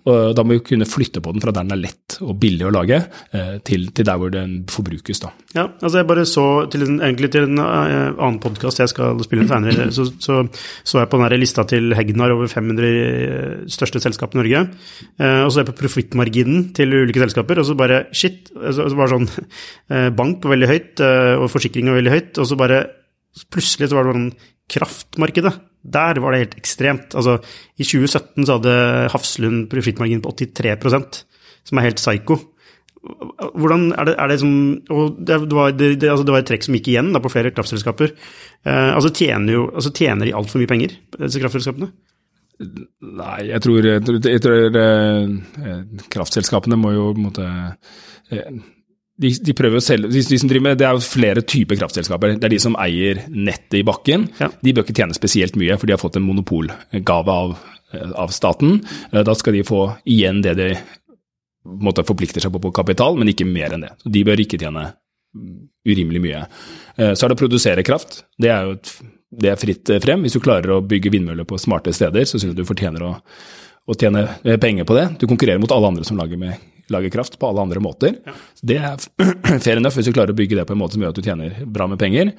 [0.09, 2.67] og da må vi kunne flytte på den fra der den er lett og billig
[2.67, 2.99] å lage,
[3.37, 5.21] eh, til, til der hvor den forbrukes.
[5.23, 5.33] da.
[5.55, 9.21] Ja, altså jeg bare så til en, egentlig til en eh, annen podkast jeg skal
[9.27, 10.41] spille inn senere, så, så
[10.89, 14.65] så jeg på den lista til Hegnar over 500 største selskap i Norge.
[15.21, 18.51] Eh, og så er jeg på profittmarginen til ulike selskaper, og så bare shit.
[18.51, 19.29] Så, så bare sånn
[19.93, 22.83] eh, Bank var veldig høyt, eh, og forsikring var veldig høyt, og så bare
[23.53, 24.31] plutselig så var det sånn
[24.73, 25.53] kraftmarkedet.
[25.83, 27.17] Der var det helt ekstremt.
[27.19, 27.39] Altså,
[27.77, 28.79] I 2017 så hadde
[29.13, 31.23] Hafslund profittmargin på 83%
[31.69, 32.39] som er helt psycho.
[33.03, 34.53] Hvordan er det, er det som
[34.95, 37.33] Og det, var, det, det, altså det var et trekk som gikk igjen da, på
[37.33, 38.15] flere kraftselskaper.
[38.63, 41.91] Eh, altså tjener jo altså tjener de altfor mye penger, disse kraftselskapene?
[42.63, 45.81] Nei, jeg tror, jeg tror, jeg tror eh,
[46.15, 47.49] kraftselskapene må jo på en måte
[48.31, 48.63] eh,
[49.21, 51.77] de, de prøver å selge, de, de som driver med, Det er jo flere typer
[51.79, 52.39] kraftselskaper.
[52.41, 54.29] Det er de som eier nettet i bakken.
[54.41, 54.49] Ja.
[54.63, 57.53] De bør ikke tjene spesielt mye, for de har fått en monopolgave av,
[58.17, 58.81] av staten.
[59.13, 60.71] Eh, Da skal de få igjen det de
[61.63, 63.93] måte forplikter seg på på kapital, men ikke mer enn det.
[64.03, 64.89] Så De bør ikke tjene
[65.87, 66.45] urimelig mye.
[66.97, 68.25] Eh, Så er det å produsere kraft.
[68.41, 68.95] Det er jo et,
[69.33, 70.25] det er fritt eh, frem.
[70.27, 73.13] Hvis du klarer å bygge vindmøller på smarte steder, så syns jeg du fortjener å,
[73.87, 74.27] å tjene
[74.61, 75.07] penger på det.
[75.21, 76.59] Du konkurrerer mot alle andre som lager, med,
[76.93, 78.19] lage kraft på alle andre måter.
[78.27, 78.35] Ja.
[78.73, 79.07] Det er
[79.65, 81.27] fair enough hvis du klarer å bygge det på en måte som gjør at du
[81.27, 82.35] tjener bra med penger.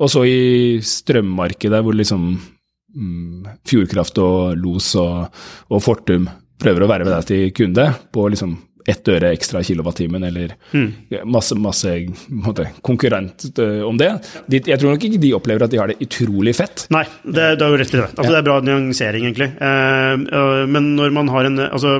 [0.00, 5.42] Og så i strømmarkedet hvor liksom mm, Fjordkraft og Los og,
[5.72, 8.56] og Fortum prøver å verve deg til kunde på liksom
[8.88, 10.88] ett øre ekstra kilowattimen, eller mm.
[11.28, 11.92] masse, masse
[12.32, 14.10] måte, konkurrent uh, om det.
[14.48, 16.86] De, jeg tror nok ikke de opplever at de har det utrolig fett.
[16.94, 18.06] Nei, det, det er jo rett i det.
[18.08, 18.32] Altså, ja.
[18.32, 19.50] Det er bra nyansering, egentlig.
[19.60, 21.98] Uh, men når man har en Altså,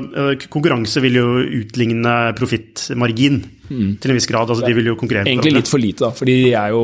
[0.49, 1.25] konkurranse vil jo
[1.59, 3.89] utligne profittmargin mm.
[4.01, 4.49] til en viss grad.
[4.49, 5.29] Altså, de vil jo konkurrere.
[5.29, 6.13] Egentlig litt for lite, da.
[6.15, 6.83] Fordi de er jo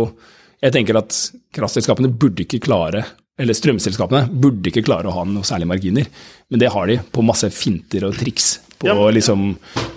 [0.63, 1.17] Jeg tenker at
[1.55, 3.03] kraftselskapene burde ikke klare
[3.35, 6.07] eller strømselskapene burde ikke klare å ha noe særlig marginer,
[6.47, 9.09] men det har de på masse finter og triks på ja.
[9.15, 9.47] liksom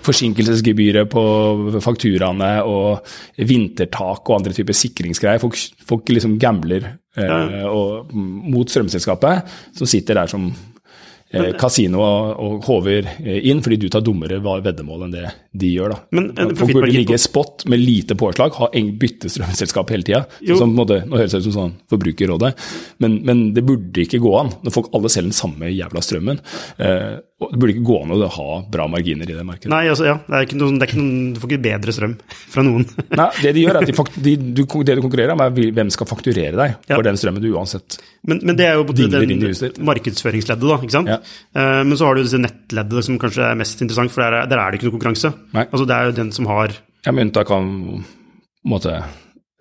[0.07, 1.25] forsinkelsesgebyret på
[1.85, 5.43] fakturaene og vintertak og andre typer sikringsgreier.
[5.43, 10.49] Folk, folk liksom gambler eh, og, mot strømselskapet, som sitter der som
[11.31, 15.27] eh, kasino og, og håver inn, fordi du tar dummere veddemål enn det
[15.59, 15.95] de gjør.
[15.95, 16.01] da.
[16.17, 20.25] Men, Folk burde ligge spot med lite påslag, ha bytte strømselskap hele tida.
[20.49, 22.55] Sånn, nå høres det ut som sånn Forbrukerrådet,
[23.05, 26.41] men, men, det burde ikke gå an når folk alle selger den samme jævla strømmen.
[26.85, 29.71] Eh, det burde ikke gå an å ha bra marginer i det markedet.
[29.71, 31.93] Nei, altså, ja, det er ikke noen, det er ikke noen, Du får ikke bedre
[31.95, 32.87] strøm fra noen.
[33.21, 33.95] Nei, det de gjør er at de,
[34.27, 37.53] de, du, det du konkurrerer om, er hvem skal fakturere deg for den strømmen du
[37.53, 39.15] uansett Men, men det er jo på den
[39.87, 40.81] markedsføringsleddet, da.
[40.83, 41.15] ikke sant?
[41.15, 41.21] Ja.
[41.55, 44.65] Uh, men så har du disse nettleddet som kanskje er mest interessant, for der, der
[44.65, 45.31] er det ikke noe konkurranse.
[45.55, 45.69] Nei.
[45.71, 46.75] Altså, Det er jo den som har
[47.07, 47.71] Ja, med unntak av
[48.69, 48.99] måte,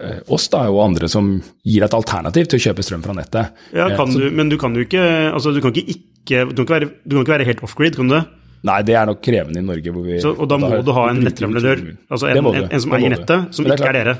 [0.01, 3.65] eh, oss da, og andre som gir et alternativ til å kjøpe strøm fra nettet.
[3.69, 6.67] Ja, eh, du, Men du kan jo ikke altså du kan ikke, ikke, du kan
[6.67, 8.23] ikke, være, kan ikke være helt off-grid, kan du det?
[8.67, 9.93] Nei, det er nok krevende i Norge.
[10.03, 13.13] Vi, så, og da må du ha en nettleverandør, altså en, en, en, som eier
[13.13, 14.17] nettet, som ikke er dere.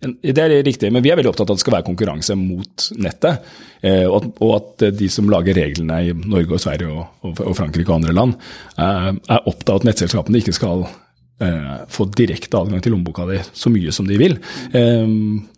[0.00, 2.86] Det er riktig, men vi er veldig opptatt av at det skal være konkurranse mot
[3.04, 3.50] nettet.
[3.84, 8.16] Eh, og, at, de som lager reglene i Norge og Sverige og, Frankrike og andre
[8.16, 8.32] land,
[8.80, 13.42] eh, er opptatt av at nettselskapene ikke skal eh, få direkte adgang til lommeboka di
[13.52, 14.38] så mye som de vil.
[14.72, 15.04] Eh,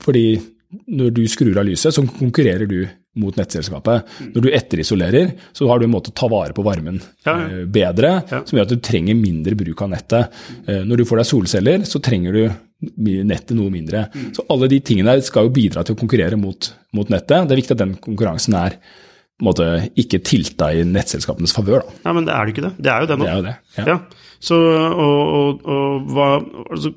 [0.03, 0.27] fordi
[0.73, 2.81] når du skrur av lyset, så konkurrerer du
[3.21, 4.09] mot nettselskapet.
[4.33, 7.49] Når du etterisolerer, så har du en måte å ta vare på varmen ja, ja.
[7.49, 8.41] Eh, bedre, ja.
[8.49, 10.43] som gjør at du trenger mindre bruk av nettet.
[10.65, 12.43] Eh, når du får deg solceller, så trenger du
[13.23, 14.07] nettet noe mindre.
[14.15, 14.33] Mm.
[14.39, 17.45] Så alle de tingene skal jo bidra til å konkurrere mot, mot nettet.
[17.47, 18.81] Det er viktig at den konkurransen er
[19.43, 21.85] måte, ikke tilta i nettselskapenes favør.
[22.07, 22.75] Ja, men det er det ikke det.
[22.79, 23.27] Det er jo det nå.
[23.27, 23.87] Det er jo det, ja.
[23.93, 24.29] ja.
[24.43, 26.29] Så, og, og, og hva
[26.65, 26.93] altså,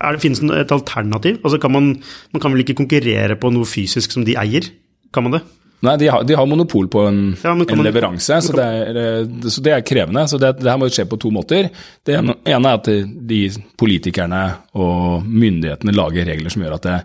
[0.00, 1.38] er det, Finnes det et alternativ?
[1.42, 1.92] Altså, kan man,
[2.34, 4.68] man kan vel ikke konkurrere på noe fysisk som de eier?
[5.14, 5.42] Kan man det?
[5.84, 9.48] Nei, de har, de har, monopol på en, ja, en leveranse, så det, er, eh,
[9.52, 10.24] så det, er, krevende.
[10.28, 11.68] Så det, det, her må skje på to måter.
[12.06, 12.88] Det ene, er at
[13.28, 13.40] de
[13.78, 14.42] politikerne
[14.80, 16.96] og myndighetene lager regler som gjør at de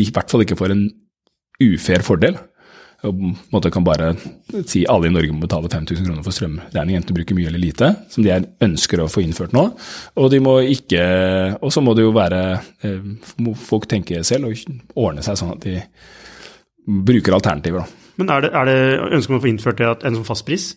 [0.00, 0.86] i hvert fall ikke får en
[1.62, 2.40] ufair fordel.
[3.04, 4.14] Og på en måte kan bare
[4.66, 7.60] si alle i Norge må betale 5000 kroner for strømregning, enten du bruker mye eller
[7.60, 8.32] lite, som de
[8.64, 9.66] ønsker å få innført nå.
[10.16, 11.02] Og de må ikke,
[11.60, 12.40] og så må det jo være
[12.86, 13.04] eh,
[13.44, 15.80] må Folk tenke selv og ordne seg sånn at de
[16.86, 17.84] bruker alternativer.
[17.84, 18.10] da.
[18.16, 18.76] Men er det, er det,
[19.18, 20.70] ønsker man å få innført det en sånn fastpris?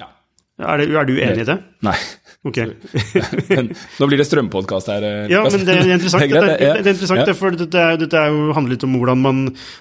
[0.00, 0.08] Ja.
[0.62, 1.58] Er, det, er, du enig i det?
[1.84, 1.96] Nei.
[2.44, 2.58] Ok.
[3.48, 5.04] men, nå blir det strømpodkast her.
[5.08, 7.36] Eh, ja, men det er interessant, det, er, det er interessant ja.
[7.38, 9.38] for dette, er, dette er jo, handler litt om hvordan man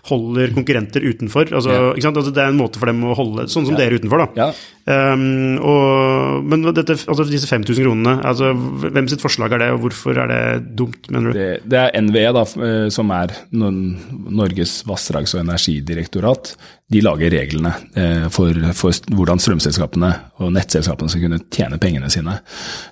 [0.07, 1.51] holder konkurrenter utenfor.
[1.51, 2.11] Altså, ja.
[2.13, 3.83] altså, det er en måte for dem å holde Sånn som ja.
[3.83, 4.47] dere utenfor, da.
[4.83, 9.83] Um, og, men dette, altså, disse 5000 kronene, altså, hvem sitt forslag er det, og
[9.83, 10.41] hvorfor er det
[10.79, 11.39] dumt, mener du?
[11.39, 16.55] Det, det er NVE, da, eh, som er Norges vassdrags- og energidirektorat.
[16.93, 20.11] De lager reglene eh, for, for hvordan strømselskapene
[20.43, 22.35] og nettselskapene skal kunne tjene pengene sine.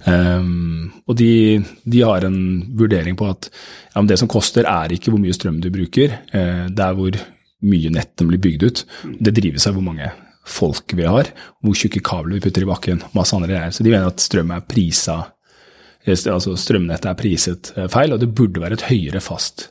[0.08, 2.40] Um, og de, de, har en
[2.80, 6.66] vurdering på at ja, det som koster, er ikke hvor mye strøm du bruker, uh,
[6.72, 7.20] det er hvor
[7.70, 8.84] mye nett blir bygd ut.
[9.22, 10.10] Det drives av hvor mange
[10.48, 11.30] folk vi har,
[11.62, 13.76] hvor tjukke kabler vi putter i bakken, masse andre greier.
[13.76, 15.20] Så de mener at strøm er prisa
[16.04, 19.70] eh, altså strømnettet er priset eh, feil, og det burde være et høyere fast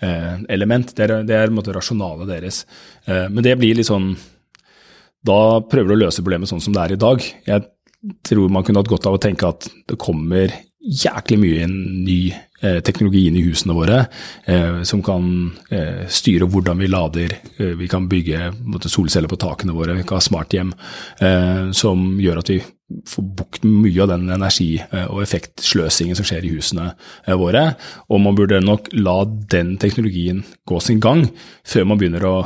[0.00, 0.94] element.
[0.96, 2.62] Det er, det er rasjonalet deres.
[3.06, 4.14] Men det blir litt sånn
[5.26, 7.24] Da prøver du å løse problemet sånn som det er i dag.
[7.44, 7.66] Jeg
[8.24, 12.18] tror man kunne hatt godt av å tenke at det kommer jæklig mye ny
[12.62, 13.98] eh, teknologi inn i husene våre
[14.48, 15.26] eh, som kan
[15.68, 17.36] eh, styre hvordan vi lader.
[17.58, 18.52] Eh, vi kan bygge
[18.88, 20.72] solceller på takene våre, vi kan ha smarthjem
[21.20, 22.60] eh, som gjør at vi
[23.06, 26.92] får bukt med mye av den energi- eh, og effektsløsingen som skjer i husene
[27.26, 27.74] våre.
[28.10, 31.28] Og man burde nok la den teknologien gå sin gang
[31.64, 32.36] før man begynner å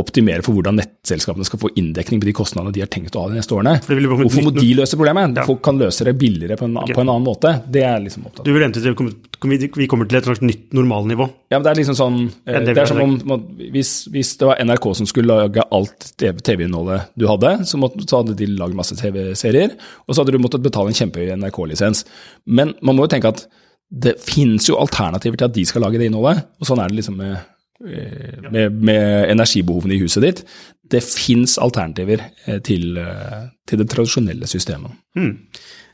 [0.00, 3.32] optimere for hvordan nettselskapene skal få inndekning på de kostnadene de har tenkt å ha
[3.32, 3.76] de neste årene.
[3.82, 5.36] Hvorfor må de løse problemet?
[5.40, 5.46] Ja.
[5.48, 6.96] Folk kan løse det billigere på en, okay.
[6.96, 7.54] på en annen måte.
[7.72, 8.48] Det er liksom opptatt av.
[8.48, 8.96] Du vil vente til
[9.42, 11.26] vi vi kommer til et slags nytt normalnivå.
[11.50, 14.60] Ja, men Det er liksom sånn eh, det er som om hvis, hvis det var
[14.62, 18.96] NRK som skulle lage alt TV-innholdet du hadde, så, måtte, så hadde de lagd masse
[18.98, 19.74] TV-serier,
[20.06, 22.04] og så hadde du måttet betale en kjempehøy NRK-lisens.
[22.46, 23.44] Men man må jo tenke at
[23.92, 27.00] det finnes jo alternativer til at de skal lage det innholdet, og sånn er det
[27.02, 27.42] liksom med,
[27.82, 30.42] med, med energibehovene i huset ditt.
[30.92, 34.94] Det fins alternativer eh, til, eh, til det tradisjonelle systemet.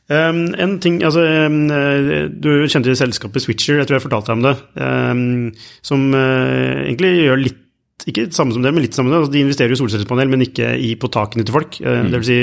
[0.08, 4.38] Um, en ting, altså um, eh, Du kjente selskapet Switcher, jeg tror jeg fortalte deg
[4.38, 4.54] om det.
[4.80, 5.50] Um,
[5.84, 7.64] som uh, egentlig gjør litt
[8.08, 9.20] ikke det samme som det, men litt samme som det.
[9.26, 11.76] Altså, de investerer i solcellepanel, men ikke i, på takene til folk.
[11.82, 12.38] Uh, Det vil si,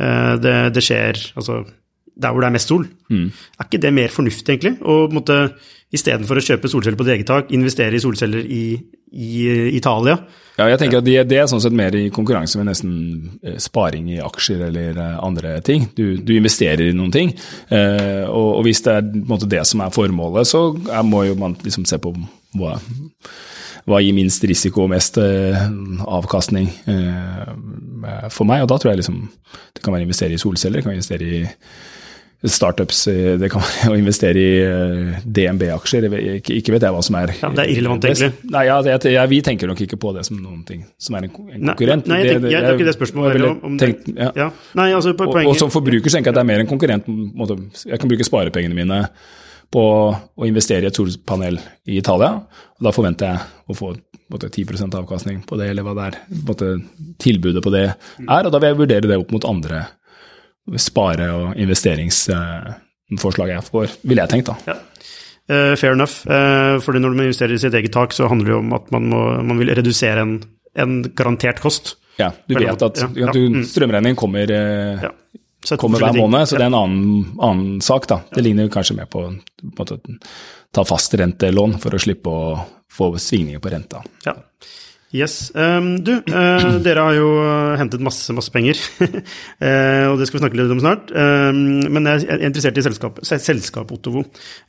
[0.00, 1.60] uh, det, det skjer altså,
[2.14, 2.86] der hvor det er mest sol.
[3.10, 4.76] Er ikke det mer fornuftig, egentlig?
[4.80, 5.38] En måte,
[5.94, 8.64] istedenfor å kjøpe solceller på ditt eget tak, investere i solceller i,
[9.14, 10.16] i eh, Italia?
[10.54, 12.92] Ja, jeg tenker at det, det er sånn sett mer i konkurranse med nesten
[13.42, 15.88] eh, sparing i aksjer eller eh, andre ting.
[15.98, 17.34] Du, du investerer i noen ting,
[17.74, 21.38] eh, og, og hvis det er måte, det som er formålet, så er, må jo
[21.40, 22.14] man liksom se på
[22.58, 22.76] hva,
[23.90, 25.58] hva gir minst risiko og mest eh,
[26.06, 27.50] avkastning eh,
[28.30, 28.62] for meg.
[28.62, 29.24] Og da tror jeg liksom
[29.74, 31.42] det kan være å investere i solceller, det kan være investere i
[32.50, 33.04] startups,
[33.40, 36.06] det kan være å investere i eh, DNB-aksjer.
[36.42, 38.32] Ikke, vet jeg hva som er Ja, det er irrelevant, egentlig.
[38.52, 41.28] Nei, ja, det, ja, vi tenker nok ikke på det som noen ting som er
[41.28, 42.06] en, konkurrent.
[42.10, 44.50] Nei, nei, jeg tenker- jeg- det er ikke det spørsmålet heller, om tenkt- ja.
[44.76, 45.40] Nei, altså, poenget...
[45.46, 47.08] Og, og som forbruker tenker jeg at det er mer en konkurrent.
[47.08, 47.56] måte.
[47.88, 49.00] Jeg kan bruke sparepengene mine
[49.74, 49.82] på
[50.14, 51.56] å investere i et solpanel
[51.90, 52.36] i Italia,
[52.78, 53.94] og da forventer jeg å få
[54.30, 56.68] måte, 10 avkastning på det, eller hva det er måte,
[57.18, 58.46] tilbudet på det er.
[58.46, 59.86] Og da vil jeg vurdere det opp mot andre
[60.80, 64.56] spare- og investeringsforslag jeg får, ville jeg tenkt da.
[64.72, 64.76] Ja.
[65.44, 66.22] Eh, fair enough.
[66.24, 68.88] Uh, fordi når man investerer i sitt eget tak, så handler det jo om at
[68.94, 70.38] man, må, man vil redusere en,
[70.80, 71.98] en garantert kost.
[72.16, 73.66] Ja, du vet at ja, ja, du, mm.
[73.68, 75.12] strømregningen kommer eh, Ja.
[75.64, 78.04] Sett kommer hver måned, så det er en annen, annen sak.
[78.10, 78.18] da.
[78.28, 79.96] Det ligner kanskje mer på å på måte,
[80.76, 82.58] ta fastrentelån for å slippe å
[82.92, 84.02] få svingninger på renta.
[84.26, 84.34] Ja.
[85.14, 85.52] Yes.
[85.54, 87.28] Um, du, uh, dere har jo
[87.78, 91.12] hentet masse, masse penger, uh, og det skal vi snakke litt om snart.
[91.14, 91.60] Um,
[91.94, 94.24] men jeg er interessert i selskap, selskap Ottovo.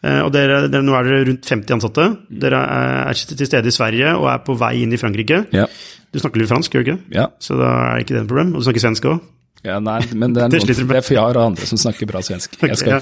[0.05, 2.09] Uh, og dere, dere, nå er dere rundt 50 ansatte.
[2.45, 5.47] Dere er, er til stede i Sverige og er på vei inn i Frankrike.
[5.55, 5.65] Ja.
[6.13, 6.99] Du snakker litt fransk, gjør du ikke?
[7.17, 7.31] Ja.
[7.41, 8.53] Så da er ikke det et problem.
[8.53, 9.23] Og du snakker svensk òg?
[9.65, 12.09] Ja, nei, men det er, noen, det, det er for jeg har andre som snakker
[12.09, 12.57] bra svensk.
[12.61, 13.01] Jeg skal,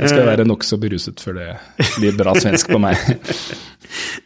[0.00, 1.48] jeg skal være nokså beruset før det
[1.98, 2.98] blir bra svensk på meg.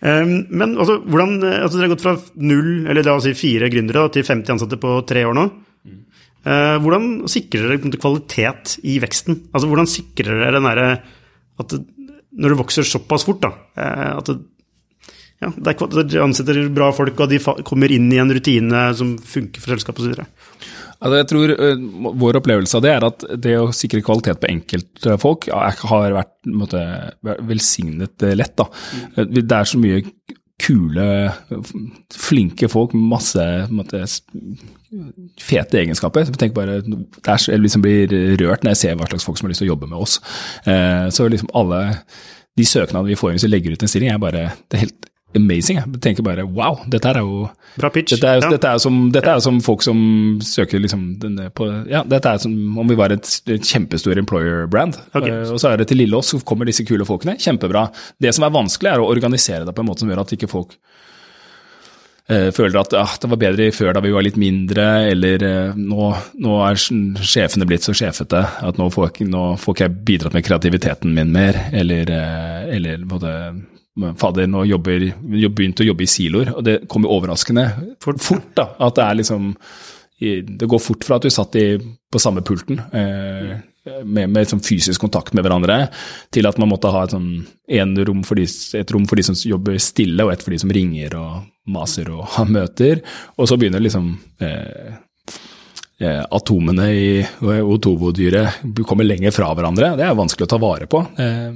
[0.04, 3.70] Men altså, hvordan, eh, altså, dere har gått fra null, eller la oss si fire
[3.72, 5.46] gründere, til 50 ansatte på tre år nå.
[6.44, 9.38] Eh, hvordan sikrer dere kvalitet i veksten?
[9.54, 10.88] Altså, hvordan sikrer dere den derre
[11.62, 11.76] at
[12.34, 14.36] når det vokser såpass fort, da, eh, at det,
[15.40, 19.62] ja, det kva- ansetter bra folk, og de kommer inn i en rutine som funker
[19.64, 20.26] for selskapet osv.?
[21.04, 24.48] Altså, jeg tror uh, Vår opplevelse av det er at det å sikre kvalitet på
[24.48, 26.80] enkeltfolk ja, har vært en måte,
[27.44, 28.54] velsignet øh, lett.
[28.56, 28.66] da.
[29.18, 29.34] Mm.
[29.36, 30.00] Det er så mye
[30.64, 31.04] kule,
[32.14, 34.00] flinke folk med masse måte,
[35.42, 36.24] fete egenskaper.
[36.28, 39.38] Jeg tenker bare, er, så- jeg liksom blir rørt når jeg ser hva slags folk
[39.40, 40.20] som har lyst til å jobbe med oss.
[40.66, 41.82] Uh, Så liksom alle
[42.56, 44.84] de søknadene vi får inn hvis vi legger ut en stilling, er bare det er
[44.86, 45.78] helt amazing.
[45.80, 48.14] Jeg tenker bare wow, dette er jo Bra pitch.
[48.14, 48.50] dette er, ja.
[48.54, 49.98] dette, er som, dette er som folk som
[50.44, 55.00] søker liksom denne på Ja, dette er som om vi var et, et kjempestor employer-brand.
[55.12, 55.30] Okay.
[55.30, 57.38] Eh, og så er det til lille oss, så kommer disse kule folkene.
[57.40, 57.88] Kjempebra.
[58.20, 60.50] Det som er vanskelig, er å organisere det på en måte som gjør at ikke
[60.50, 60.76] folk
[62.30, 65.76] eh, føler at ah, det var bedre før da vi var litt mindre, eller eh,
[65.78, 66.10] nå,
[66.46, 70.46] nå er sjefene blitt så sjefete at nå får, nå får ikke jeg bidratt med
[70.46, 72.14] kreativiteten min mer, eller,
[72.70, 73.34] eller måte,
[73.94, 77.68] Fader, nå jobber, begynt å jobbe i siloer, og det kommer overraskende
[78.02, 78.22] Fort.
[78.22, 78.48] fort.
[78.56, 79.52] da, At det er liksom
[80.18, 81.78] Det går fort fra at du satt i,
[82.10, 83.54] på samme pulten eh,
[84.04, 85.90] med, med sånn fysisk kontakt med hverandre,
[86.32, 87.44] til at man måtte ha et, sånn,
[88.08, 88.46] rom de,
[88.78, 92.08] et rom for de som jobber stille, og et for de som ringer og maser
[92.14, 93.02] og har møter.
[93.36, 94.94] Og så begynner liksom eh, eh,
[96.02, 99.92] atomene i Otovo-dyret kommer lenger fra hverandre.
[99.98, 101.00] Det er vanskelig å ta vare på.
[101.22, 101.52] Eh,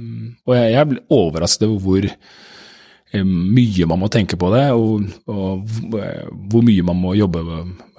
[0.47, 6.21] og jeg, ble overrasket over hvor eh, mye man må tenke på det, og, eh,
[6.51, 7.43] hvor mye man må jobbe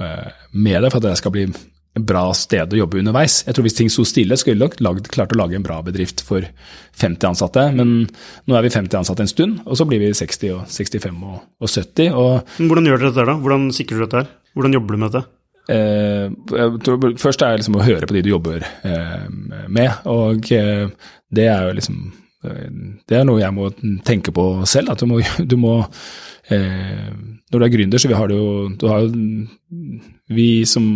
[0.00, 3.40] eh, med det for at det skal bli et bra sted å jobbe underveis.
[3.46, 6.22] Jeg tror Hvis ting sto stille, skulle vi nok klart å lage en bra bedrift
[6.24, 6.46] for
[7.02, 8.06] 50 ansatte, men
[8.46, 11.42] nå er vi 50 ansatte en stund, og så blir vi 60, og 65 og,
[11.60, 12.14] og 70.
[12.14, 13.36] og Hvordan gjør dere dette, da?
[13.42, 14.24] Hvordan sikrer du dette?
[14.54, 15.39] Hvordan jobber du med dette?
[15.70, 16.32] Eh,
[16.82, 19.26] tror Først er liksom å høre på de du jobber eh,
[19.70, 20.88] med, og eh,
[21.30, 22.00] det er jo liksom
[23.06, 23.68] Det er noe jeg må
[24.06, 24.94] tenke på selv.
[24.94, 25.20] At du må,
[25.52, 25.74] du må
[26.48, 29.10] eh, Når du er gründer, så vi har det jo, du har jo
[30.32, 30.88] Vi som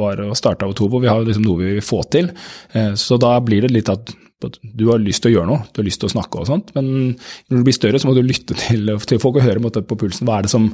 [0.00, 2.32] var og starta Otovo, vi har liksom noe vi vil få til.
[2.72, 5.82] Eh, så da blir det litt at du har lyst til å gjøre noe, du
[5.82, 8.22] har lyst til å snakke og sånt, men når du blir større, så må du
[8.24, 10.24] lytte til, til folk og høre på pulsen.
[10.24, 10.70] Hva er det som,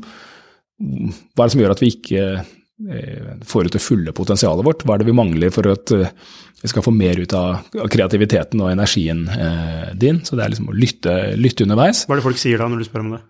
[0.77, 4.85] hva er det som gjør at vi ikke eh, får ut det fulle potensialet vårt?
[4.85, 6.13] Hva er det vi mangler for at eh,
[6.61, 10.21] vi skal få mer ut av kreativiteten og energien eh, din?
[10.27, 12.05] Så det er liksom å lytte, lytte, underveis.
[12.05, 13.25] Hva er det folk sier da, når du spør om det?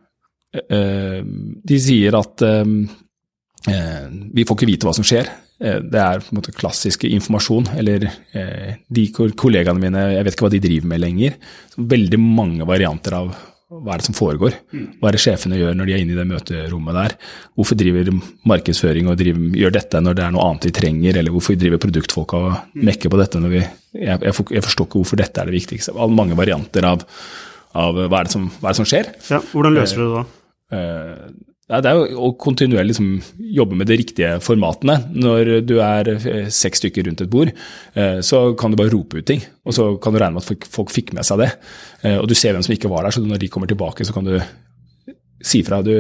[0.57, 5.29] De sier at vi får ikke vite hva som skjer.
[5.59, 10.53] Det er på en måte klassisk informasjon, eller de kollegaene mine, jeg vet ikke hva
[10.55, 11.37] de driver med lenger.
[11.77, 13.35] Veldig mange varianter av
[13.67, 14.55] hva er det som foregår.
[15.01, 17.15] Hva er det sjefene gjør når de er inne i det møterommet der?
[17.59, 18.13] Hvorfor driver
[18.47, 21.83] markedsføring og driver, gjør dette når det er noe annet vi trenger, eller hvorfor driver
[21.83, 22.47] produktfolk og
[22.79, 23.65] mekker på dette når vi
[23.97, 25.97] jeg, jeg, forstår ikke hvorfor dette er det viktigste.
[26.15, 27.03] Mange varianter av,
[27.75, 29.11] av hva, er som, hva, er det som, skjer.
[29.33, 30.25] Ja, Hvordan løser du det da?
[31.67, 33.09] Det er jo å kontinuerlig liksom
[33.57, 35.01] jobbe med de riktige formatene.
[35.19, 37.51] Når du er eh, seks stykker rundt et bord,
[37.99, 39.43] eh, så kan du bare rope ut ting.
[39.67, 41.51] Og så kan du regne med at folk fikk med seg det.
[42.05, 44.15] Eh, og du ser hvem som ikke var der, så når de kommer tilbake, så
[44.15, 44.37] kan du
[45.43, 45.83] si fra.
[45.83, 45.91] Du,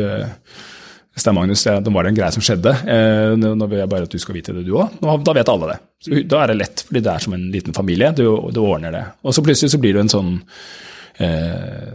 [1.17, 2.73] Stein Magnus, da var det en greie som skjedde.
[3.41, 4.99] Nå vil jeg bare at du skal vite det, du òg.
[5.01, 5.77] Da vet alle det.
[6.05, 8.13] Så da er det lett, fordi det er som en liten familie.
[8.15, 9.07] Du, du ordner det.
[9.25, 10.35] Og så plutselig så blir det en sånn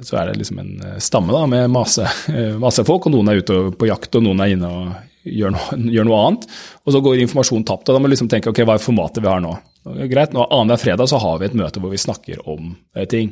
[0.02, 3.30] så er det liksom en eh, stamme da, med masse, eh, masse, folk, og noen
[3.30, 6.48] er ute på jakt, og noen er inne og gjør noe, gjør noe annet.
[6.86, 7.90] Og så går informasjonen tapt.
[7.90, 9.54] og Da må vi liksom tenke ok, hva er formatet vi har nå.
[9.82, 12.68] Greit, nå Annenhver fredag så har vi et møte hvor vi snakker om
[13.10, 13.32] ting.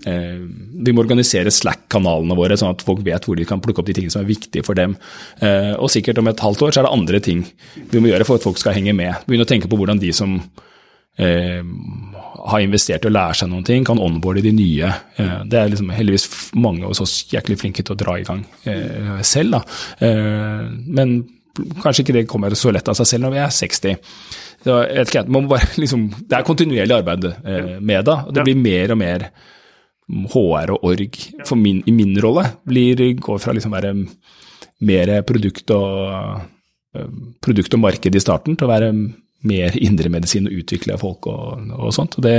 [0.00, 3.98] vi må organisere Slack-kanalene våre, sånn at folk vet hvor de kan plukke opp de
[3.98, 4.94] tingene som er viktige for dem.
[5.76, 7.44] og sikkert om et halvt år så er det andre ting
[7.92, 9.12] vi må gjøre for at folk skal henge med.
[9.28, 10.38] Begynne å tenke på hvordan de som
[11.20, 11.60] eh,
[12.48, 14.92] har investert i å lære seg noen ting, kan onboarde de nye.
[15.20, 16.26] Eh, det er liksom heldigvis
[16.60, 19.58] mange av oss jæklig flinke til å dra i gang eh, selv.
[19.58, 19.60] Da.
[20.06, 20.66] Eh,
[20.98, 21.16] men
[21.82, 24.12] kanskje ikke det kommer så lett av seg selv når vi er 60.
[24.64, 27.30] Så, ikke, bare, liksom, det er kontinuerlig arbeid
[27.80, 28.18] med det.
[28.26, 29.26] og Det blir mer og mer
[30.30, 31.18] HR og org
[31.56, 32.44] min, i min rolle.
[32.66, 33.94] Blir, går fra liksom være
[34.88, 36.40] mer produkt og,
[37.44, 38.94] produkt og marked i starten til å være
[39.48, 42.18] mer indremedisin og utvikle folk og, og, sånt.
[42.18, 42.36] Og det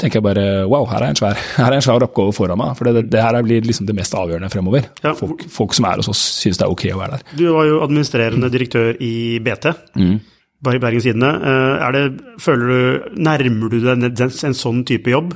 [0.00, 2.74] tenker jeg bare wow, her er en svær, er en svær oppgave foran meg.
[2.78, 4.90] For det, det her blir liksom det mest avgjørende fremover.
[5.04, 5.14] Ja.
[5.18, 7.38] Folk, folk, som er hos oss, syns det er ok å være der.
[7.40, 9.72] Du var jo administrerende direktør i BT.
[10.00, 10.18] Mm.
[10.60, 11.30] Bare i Bergens Tidende.
[11.40, 12.02] Eh, er det,
[12.42, 15.32] føler du, Nærmer du deg en, sånn type jobb?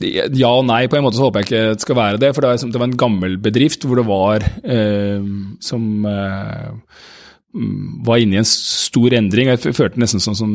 [0.00, 2.30] Ja og nei, på en måte så håper jeg ikke det skal være det.
[2.32, 5.26] For det, var en gammel bedrift hvor det var eh,
[5.60, 6.70] som eh,
[7.52, 9.50] var inne i en stor endring.
[9.50, 10.52] Jeg følte nesten sånn som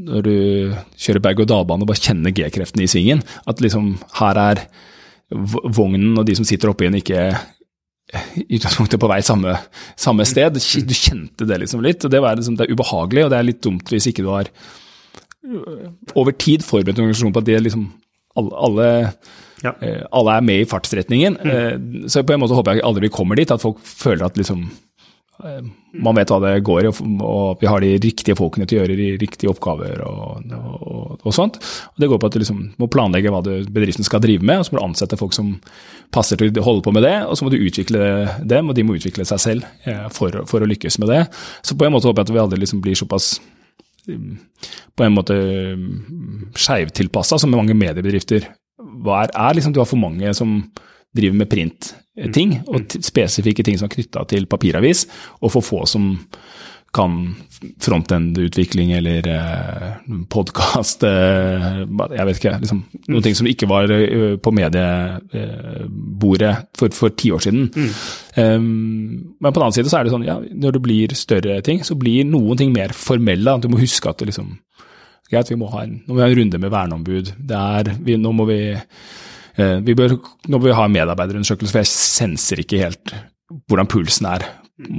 [0.00, 0.34] når du
[0.98, 3.22] kjører berg-og-dal-bane og bare kjenner G-kreftene i svingen.
[3.50, 4.64] At liksom her er
[5.30, 7.30] vognen og de som sitter oppi den, ikke
[8.34, 9.54] i utgangspunktet på vei samme,
[9.98, 10.58] samme, sted.
[10.58, 12.04] Du kjente det liksom litt.
[12.04, 14.32] og det, var liksom, det, er ubehagelig, og det er litt dumt hvis ikke du
[14.32, 14.50] har
[15.46, 15.86] øh,
[16.18, 17.86] over tid forberedt en organisasjon på at det liksom
[18.40, 18.88] alle, alle,
[19.62, 19.74] ja.
[19.78, 21.38] Eh, alle er med i fartsretningen.
[21.38, 21.54] Mm.
[21.54, 24.38] Eh, så på en måte håper jeg aldri vi kommer dit, at folk føler at
[24.38, 24.89] liksom Eh,
[25.40, 28.98] man vet hva det går i, og vi har de riktige folkene til å gjøre
[28.98, 31.58] de riktige oppgaver og, og, og sånt.
[31.92, 34.66] Og det går på at du liksom må planlegge hva bedriften skal drive med, og
[34.66, 35.54] så må du ansette folk som
[36.14, 38.04] passer til å holde på med det, og så må du utvikle
[38.42, 41.24] dem, og de må utvikle seg selv eh, for, for å lykkes med det.
[41.66, 43.32] Så på en måte håper jeg at vi aldri liksom blir såpass
[44.06, 44.38] mm,
[44.98, 48.50] på en måte mm, skeivtilpassa som mange mediebedrifter
[49.00, 50.58] hva er, er liksom du har for mange som
[51.16, 52.66] driver med printting, mm.
[52.70, 55.06] og spesifikke ting som er knytta til papiravis,
[55.40, 56.12] og for få som
[56.90, 57.36] kan
[57.80, 59.90] frontend-utvikling eller eh,
[60.30, 62.58] podkast eh, Jeg vet ikke.
[62.64, 62.80] Liksom,
[63.12, 67.70] noen ting som ikke var uh, på mediebordet uh, for, for ti år siden.
[67.70, 67.90] Mm.
[68.34, 71.60] Um, men på den annen side så er det sånn, ja, når det blir større
[71.66, 73.58] ting, så blir noen ting mer formelle.
[73.62, 74.48] Du må huske at det liksom
[75.30, 77.26] Greit, vi må ha en, nå må vi ha en runde med verneombud.
[77.46, 80.16] Det er, vi, nå må vi Eh, vi bør,
[80.48, 83.14] nå bør vi ha en medarbeiderundersøkelse, for jeg senser ikke helt
[83.70, 84.44] hvordan pulsen er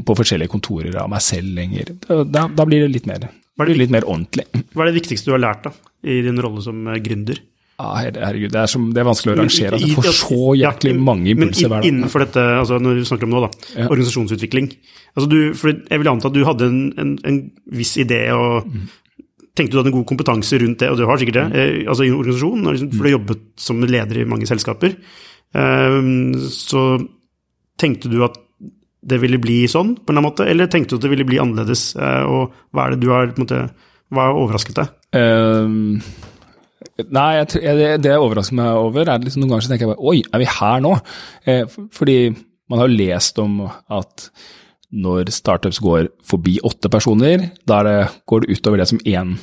[0.05, 1.93] på forskjellige kontorer av meg selv lenger.
[2.07, 4.47] Da, da blir det litt mer, det litt mer ordentlig.
[4.73, 7.41] Hva er det viktigste du har lært da, i din rolle som eh, gründer?
[7.81, 9.77] Ah, herregud, det er, som, det er, vanskelig å rangere.
[9.79, 11.87] Altså, får så jæklig mange impulser hver dag.
[11.89, 14.67] Innenfor dette, altså når du snakker om nå, da, organisasjonsutvikling.
[15.15, 17.39] Altså du, for jeg vil anta at du hadde en, en, en
[17.79, 18.89] viss idé og mm
[19.57, 21.57] tenkte du hadde en god kompetanse rundt det, og du har sikkert det, mm.
[21.59, 24.95] eh, altså i organisasjonen, liksom, for du har jobbet som leder i mange selskaper.
[25.53, 25.99] Eh,
[26.55, 26.85] så
[27.81, 28.39] tenkte du at
[29.01, 31.27] det ville bli sånn, på en eller annen måte, eller tenkte du at det ville
[31.27, 31.91] bli annerledes?
[31.97, 33.63] Eh, og hva er det du har på en måte,
[34.11, 34.97] hva har overrasket deg?
[35.17, 36.01] Um,
[37.09, 39.93] Nei, jeg, det, det jeg overrasker meg over, er liksom noen ganger så tenker jeg
[39.93, 40.91] bare Oi, er vi her nå?
[41.49, 42.17] Eh, fordi
[42.71, 44.27] man har jo lest om at
[44.91, 49.37] når startups går forbi åtte personer, da det, går det utover det som én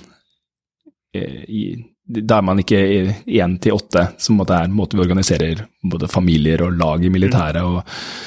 [1.17, 2.79] eh, Da er man ikke
[3.27, 7.63] én til åtte, som er måte vi organiserer både familier og lag i militæret.
[7.63, 7.83] og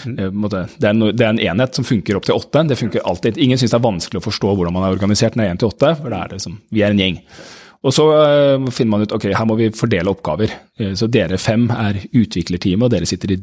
[0.05, 0.19] mm.
[0.19, 2.67] eh, måte, det, er no, det, er en enhet som funker opp til åtte.
[2.67, 3.37] Det funker alltid.
[3.37, 5.63] Ingen syns det er vanskelig å forstå hvordan man er organisert når det er én
[5.63, 7.21] til åtte, for det er liksom, vi er en gjeng.
[7.81, 10.53] Og så uh, finner man ut ok, her må vi fordele oppgaver.
[10.79, 13.39] Uh, så dere fem er utviklerteamet, og dere sitter i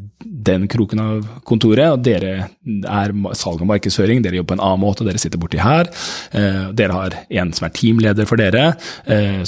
[0.49, 1.97] den kroken av kontoret.
[1.97, 5.43] Og dere er salg og markedsføring, dere jobber på en annen måte, og dere sitter
[5.43, 5.91] borti her.
[6.31, 8.71] Uh, dere har en som er teamleder for dere,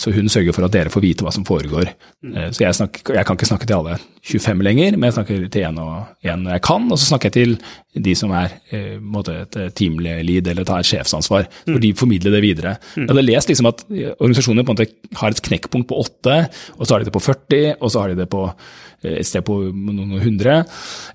[0.01, 1.91] så hun sørger for at dere får vite hva som foregår.
[2.23, 5.67] så jeg, snakker, jeg, kan ikke snakke til alle 25 lenger, men jeg snakker til
[5.69, 10.51] en og en jeg kan, og så snakker jeg til de som er et teamlead
[10.53, 11.49] eller tar sjefsansvar.
[11.67, 12.77] For de formidler det videre.
[12.97, 14.80] Jeg hadde lest liksom at organisasjoner på en måte
[15.21, 16.39] har et knekkpunkt på 8,
[16.77, 19.29] og så har de det på 40, og så har de det på eh, et
[19.29, 20.63] sted på noen hundre.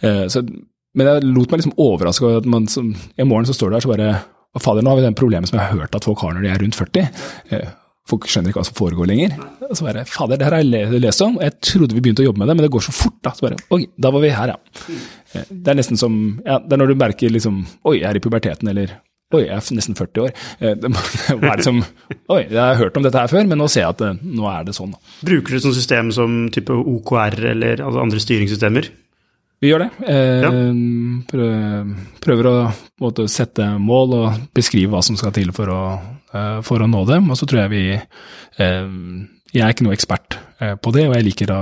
[0.01, 0.25] Eh,
[0.95, 3.77] men jeg lot meg liksom overraske over at man, som, en morgen så står du
[3.77, 4.11] der så bare
[4.55, 6.45] Å, fader, nå har vi det problemet som jeg har hørt at folk har når
[6.45, 7.09] de er rundt 40.
[7.51, 7.73] Eh,
[8.07, 9.33] folk skjønner ikke hva som foregår lenger.
[9.67, 12.23] Og så bare, fader, det her har jeg lest om, og jeg trodde vi begynte
[12.23, 13.17] å jobbe med det, men det går så fort.
[13.25, 14.95] Da så bare, oi, da var vi her, ja.
[15.49, 16.13] Det er nesten som
[16.45, 17.57] ja, Det er når du merker liksom
[17.89, 18.93] Oi, jeg er i puberteten, eller
[19.33, 20.33] Oi, jeg er nesten 40 år.
[20.61, 20.75] Eh,
[21.39, 23.81] hva er det som Oi, jeg har hørt om dette her før, men nå ser
[23.85, 24.93] jeg at det, eh, nå er det sånn.
[25.25, 28.91] Bruker du et sånt system som type OKR eller andre styringssystemer?
[29.63, 29.89] Vi gjør det.
[30.11, 30.51] Eh, ja.
[32.21, 32.55] Prøver å
[33.01, 35.81] måte, sette mål og beskrive hva som skal til for å,
[36.67, 37.31] for å nå dem.
[37.31, 37.83] Og så tror jeg vi
[39.55, 40.37] Jeg er ikke noe ekspert
[40.83, 41.61] på det, og jeg liker å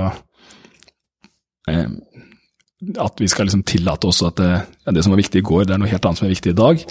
[3.00, 4.50] at vi skal liksom tillate oss at det,
[4.92, 6.58] det, som var viktig i går, det er noe helt annet som er viktig i
[6.58, 6.82] dag.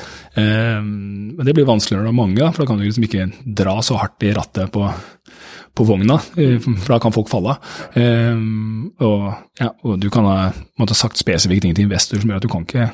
[0.40, 3.28] Eh, men det blir vanskeligere når det mange, for da kan du liksom ikke
[3.62, 4.86] dra så hardt i rattet på,
[5.76, 7.76] på vogna, eh, for da kan folk falle av.
[7.98, 8.42] Eh,
[9.04, 9.28] og,
[9.60, 10.38] ja, og, du kan ha
[10.80, 12.88] måtte, sagt spesifikke ting til investor som gjør at du kan ikke,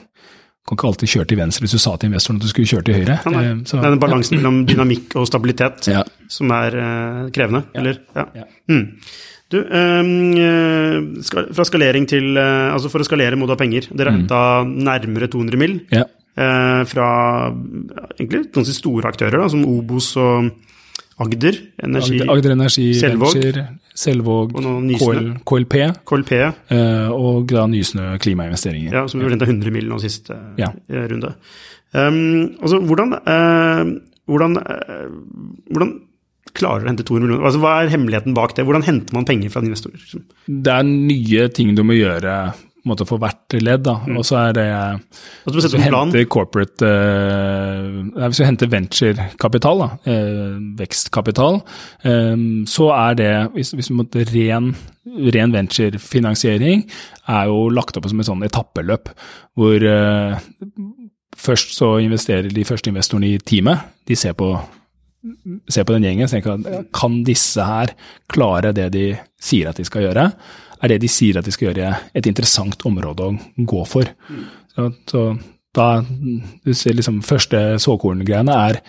[0.68, 2.88] kan ikke alltid kjøre til venstre hvis du sa til investoren at du skulle kjøre
[2.88, 3.22] til høyre.
[3.24, 4.42] Ja, eh, så, det er den balansen ja.
[4.42, 5.90] mellom dynamikk og stabilitet
[6.28, 8.02] som er eh, krevende, eller?
[8.16, 8.48] Ja.
[8.68, 8.86] Mm.
[9.48, 10.34] Du, um,
[11.56, 13.88] fra skalering til uh, Altså for å skalere må du ha penger.
[13.88, 14.24] Dere har mm.
[14.26, 14.40] henta
[14.90, 15.78] nærmere 200 mill.
[15.94, 16.04] Ja.
[16.38, 17.08] Uh, fra
[18.18, 20.52] egentlig ganske store aktører, da, som Obos og
[21.18, 23.64] Agder Energi, Agder, Energi Selvåg, Venture,
[23.98, 25.74] Selvåg KL, KLP,
[26.06, 26.34] KLP.
[26.70, 28.94] Uh, og da Nysnø klimainvesteringer.
[28.94, 29.88] Ja, som vi henta 100 mill.
[29.90, 30.70] nå siste ja.
[31.10, 31.32] runde.
[31.96, 32.20] Um,
[32.60, 33.16] altså, hvordan,
[34.28, 34.60] hvordan,
[35.72, 35.96] hvordan
[36.58, 37.46] klarer å hente 200 millioner?
[37.48, 38.66] Altså, hva er hemmeligheten bak det?
[38.68, 40.24] Hvordan henter man penger fra investorer?
[40.46, 42.38] Det er nye ting du må gjøre
[42.88, 43.84] måte, for hvert ledd.
[43.86, 43.96] Da.
[44.06, 44.18] Mm.
[44.20, 44.66] Og så er det
[45.46, 51.60] Hvis du henter corporate eh, Hvis du henter venturekapital, eh, vekstkapital,
[52.04, 52.36] eh,
[52.66, 54.72] så er det hvis, hvis måtte, ren,
[55.34, 56.86] ren venturefinansiering
[57.28, 59.10] er jo lagt opp som et sånn etappeløp
[59.58, 60.38] hvor uh,
[61.36, 63.82] først så investerer de første investorene i teamet.
[64.08, 64.52] De ser på
[65.68, 67.92] ser på den gjengen og tenker at kan disse her
[68.30, 69.06] klare det de
[69.42, 70.28] sier at de skal gjøre?
[70.78, 74.10] Er det de sier at de skal gjøre, et interessant område å gå for?
[74.74, 75.24] Så, så
[75.74, 75.88] da
[76.64, 78.80] du ser liksom Første såkorngreiene er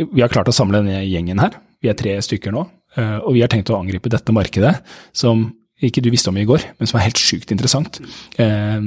[0.00, 1.58] Vi har klart å samle denne gjengen her.
[1.80, 2.64] Vi er tre stykker nå.
[2.96, 4.72] Eh, og vi har tenkt å angripe dette markedet
[5.12, 5.44] som
[5.80, 8.00] ikke du visste om i går, men som er helt sjukt interessant.
[8.40, 8.80] Eh,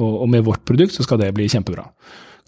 [0.00, 1.84] og med vårt produkt så skal det bli kjempebra.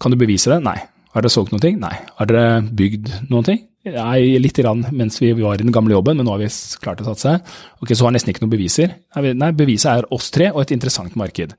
[0.01, 0.59] Kan du bevise det?
[0.65, 0.77] Nei.
[1.15, 1.79] Har dere solgt ting?
[1.81, 1.95] Nei.
[2.19, 3.63] Har dere bygd noen ting?
[3.89, 6.49] Nei, litt grann mens vi var i den gamle jobben, men nå har vi
[6.83, 7.37] klart å satse.
[7.79, 8.93] Ok, Så har nesten ikke noen beviser.
[9.15, 11.55] Nei, beviset er oss tre og et interessant marked.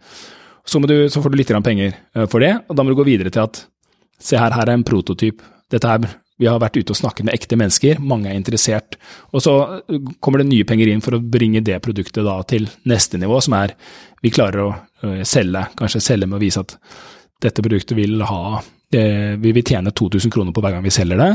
[0.64, 2.98] Så, du, så får du litt grann penger eh, for det, og da må du
[2.98, 3.62] gå videre til at
[4.20, 5.40] se her, her er en prototyp.
[5.72, 6.05] Dette her,
[6.40, 8.96] Vi har vært ute og snakket med ekte mennesker, mange er interessert.
[9.32, 12.68] Og så eh, kommer det nye penger inn for å bringe det produktet da til
[12.88, 13.74] neste nivå, som er
[14.22, 16.76] vi klarer å eh, selge, kanskje selge med å vise at
[17.40, 18.61] dette produktet vil ha
[18.91, 21.30] vi vil tjene 2000 kroner på hver gang vi selger det.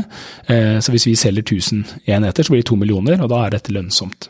[0.52, 3.56] Eh, så hvis vi selger 1000 enheter, så blir det 2 millioner, og da er
[3.56, 4.28] dette lønnsomt.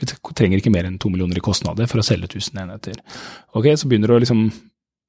[0.00, 2.96] Vi trenger ikke mer enn 2 millioner i kostnader for å selge 1000 enheter.
[3.54, 4.46] Ok, Så begynner du å liksom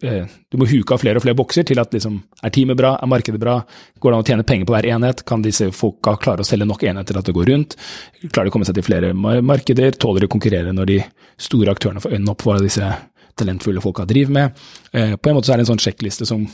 [0.03, 2.95] eh, Du må huke av flere og flere bokser til at liksom Er teamet bra?
[3.01, 3.55] Er markedet bra?
[3.99, 5.23] Går det an å tjene penger på hver enhet?
[5.25, 7.77] Kan disse folka klare å selge nok enheter til at det går rundt?
[8.27, 9.97] Klarer de å komme seg til flere markeder?
[9.97, 10.99] Tåler de å konkurrere når de
[11.37, 12.93] store aktørene får øynene opp for hva disse
[13.35, 14.63] talentfulle folka driver med?
[14.93, 16.45] Eh, på en måte så er det en sånn sjekkliste som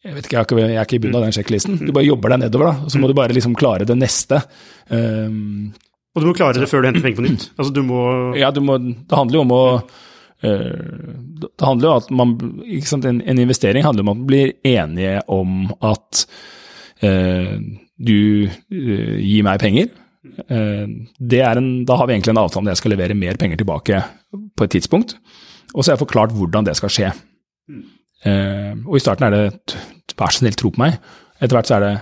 [0.00, 1.76] jeg vet ikke, jeg er ikke, jeg er ikke i bunnen av den sjekklisten.
[1.82, 2.86] Du bare jobber deg nedover, da.
[2.86, 4.38] Og så må du bare liksom klare det neste.
[4.88, 5.74] Um,
[6.14, 7.50] og du må klare det før du henter penger på nytt?
[7.54, 8.00] Altså du må
[8.38, 11.10] Ja, du må, det handler jo om å uh,
[11.44, 12.32] Det handler jo om at man
[12.88, 16.24] sant, en, en, investering handler om at man blir enige om at
[17.04, 17.54] uh,
[18.00, 19.92] du uh, gir meg penger,
[20.52, 20.90] En,
[21.88, 24.02] da har vi egentlig en avtale om at jeg skal levere mer penger tilbake
[24.56, 25.14] på et tidspunkt.
[25.72, 27.08] Og så har jeg forklart hvordan det skal skje.
[28.84, 29.78] Og i starten er det
[30.20, 30.98] vær så snill, tro på meg.
[31.40, 31.94] Etter hvert så er det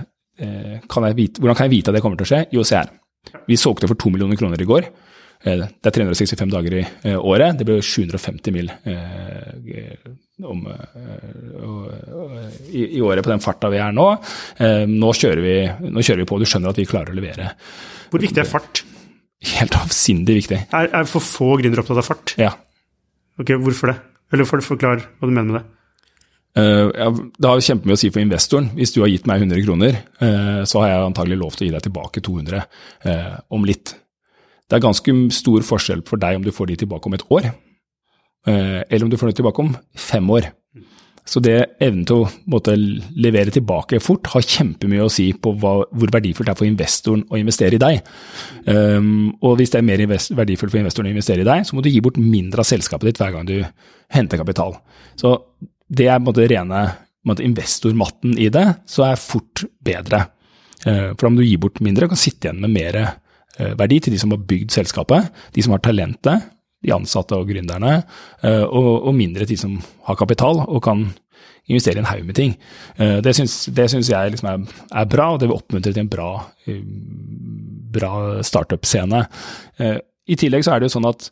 [0.87, 2.45] kan vite, hvordan kan jeg vite at det kommer til å skje?
[2.55, 2.93] Jo, OCR.
[3.49, 4.87] Vi solgte for to millioner kroner i går.
[5.39, 7.59] Det er 365 dager i året.
[7.59, 8.71] Det blir 750 mil
[10.47, 10.65] om,
[12.71, 14.07] i, i, året på den farta vi er nå.
[14.91, 15.57] Nå kjører, vi,
[15.91, 17.53] nå kjører, vi, på, du skjønner at vi klarer å levere.
[18.11, 18.83] Hvor viktig er fart?
[19.55, 20.61] Helt avsindig viktig.
[20.75, 22.35] Er, er for få gründere opptatt av fart?
[22.41, 22.53] Ja.
[23.39, 23.99] Ok, Hvorfor det?
[24.35, 25.67] Eller forklar hva du mener med det.
[26.59, 28.71] Ja, det har kjempemye å si for investoren.
[28.75, 31.69] Hvis du har gitt meg 100 kroner, uh, så har jeg antagelig lov til å
[31.69, 32.63] gi deg tilbake 200
[33.07, 33.95] uh, om litt.
[34.69, 37.51] Det er ganske stor forskjell for deg om du får de tilbake om et år,
[38.49, 40.51] eller om du får de tilbake om fem år.
[41.29, 45.75] Så det evnen til å måtte, levere tilbake fort har kjempemye å si på hva,
[45.85, 47.99] hvor verdifullt det er for investoren å investere i deg.
[48.65, 51.85] Um, og hvis det er mer verdifullt for investoren å investere i deg, så må
[51.85, 53.59] du gi bort mindre av selskapet ditt hver gang du
[54.15, 54.79] henter kapital.
[55.21, 55.35] Så
[55.89, 56.83] det er på en måte rene
[57.45, 60.23] investormatten i det, så er fort bedre.
[60.87, 63.99] Uh, for må du gi bort mindre og kan sitte igjen med mer uh, verdi
[64.01, 66.47] til de som har bygd selskapet, de som har talentet,
[66.85, 68.03] de ansatte og gründerne,
[68.43, 71.09] eh, og, mindre til de som har kapital og kan
[71.69, 72.55] investere i en haug med ting.
[72.97, 76.31] Eh, det syns, jeg liksom er, er, bra, og det vil oppmuntre til en bra,
[76.67, 76.83] eh,
[77.99, 79.25] bra startup-scene.
[80.29, 81.31] I tillegg så er det jo sånn at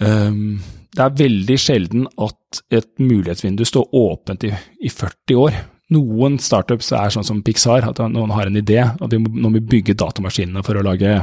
[0.00, 0.56] um,
[0.92, 4.52] det er veldig sjelden at et mulighetsvindu står åpent i,
[4.84, 5.56] i 40 år.
[5.92, 9.52] Noen startups er sånn som Pixar, at noen har en idé, og de må, må
[9.56, 11.16] vi bygge datamaskinene for å lage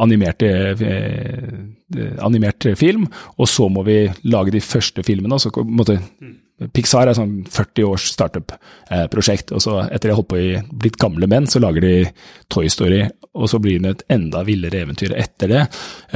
[0.00, 0.50] animerte,
[0.80, 3.04] eh, animert film,
[3.36, 3.98] og så må vi
[4.32, 5.34] lage de første filmene.
[5.34, 5.98] og så måtte,
[6.74, 10.50] Pixar er sånn 40 års startup-prosjekt, og så etter de har holdt på i
[10.82, 11.94] blitt gamle menn, så lager de
[12.52, 15.62] Toy Story, og så blir det et enda villere eventyr etter det.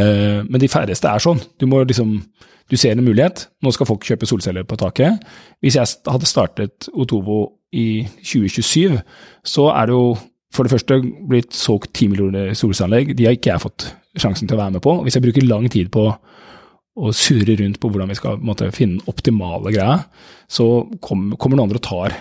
[0.00, 1.40] Eh, men de færreste er sånn.
[1.60, 2.18] Du må liksom
[2.70, 3.46] du ser en mulighet.
[3.62, 5.20] Nå skal folk kjøpe solceller på taket.
[5.60, 7.40] Hvis jeg hadde startet Otovo
[7.76, 8.96] i 2027,
[9.44, 10.14] så er det jo
[10.54, 13.12] for det første blitt solgt 10 millioner solcelleanlegg.
[13.18, 13.88] De har ikke jeg fått
[14.20, 14.96] sjansen til å være med på.
[15.02, 16.06] Hvis jeg bruker lang tid på
[16.94, 19.96] å surrer rundt på hvordan vi skal måtte, finne den optimale greia,
[20.50, 22.14] så kommer, kommer noen andre og tar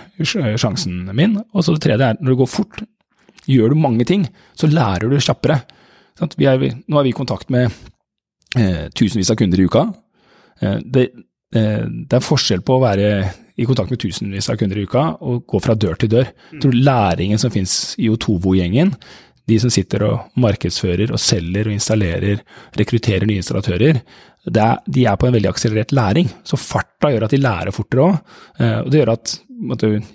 [0.60, 1.38] sjansen min.
[1.54, 2.82] Og så det tredje er når det går fort,
[3.50, 4.26] gjør du mange ting,
[4.58, 5.60] så lærer du kjappere.
[6.24, 7.70] Er, nå er vi i kontakt med
[8.58, 9.86] eh, tusenvis av kunder i uka.
[10.62, 11.08] Eh, det,
[11.56, 13.12] eh, det er forskjell på å være
[13.60, 16.32] i kontakt med tusenvis av kunder i uka og gå fra dør til dør.
[16.54, 18.96] Jeg tror læringen som finnes i Otovo-gjengen,
[19.50, 22.42] de som sitter og markedsfører og selger og installerer,
[22.80, 24.00] rekrutterer nye installatører,
[24.52, 26.28] er, de er på en veldig akselerert læring.
[26.44, 28.18] Så farta gjør at de lærer fortere òg.
[28.60, 29.36] Eh, og det gjør at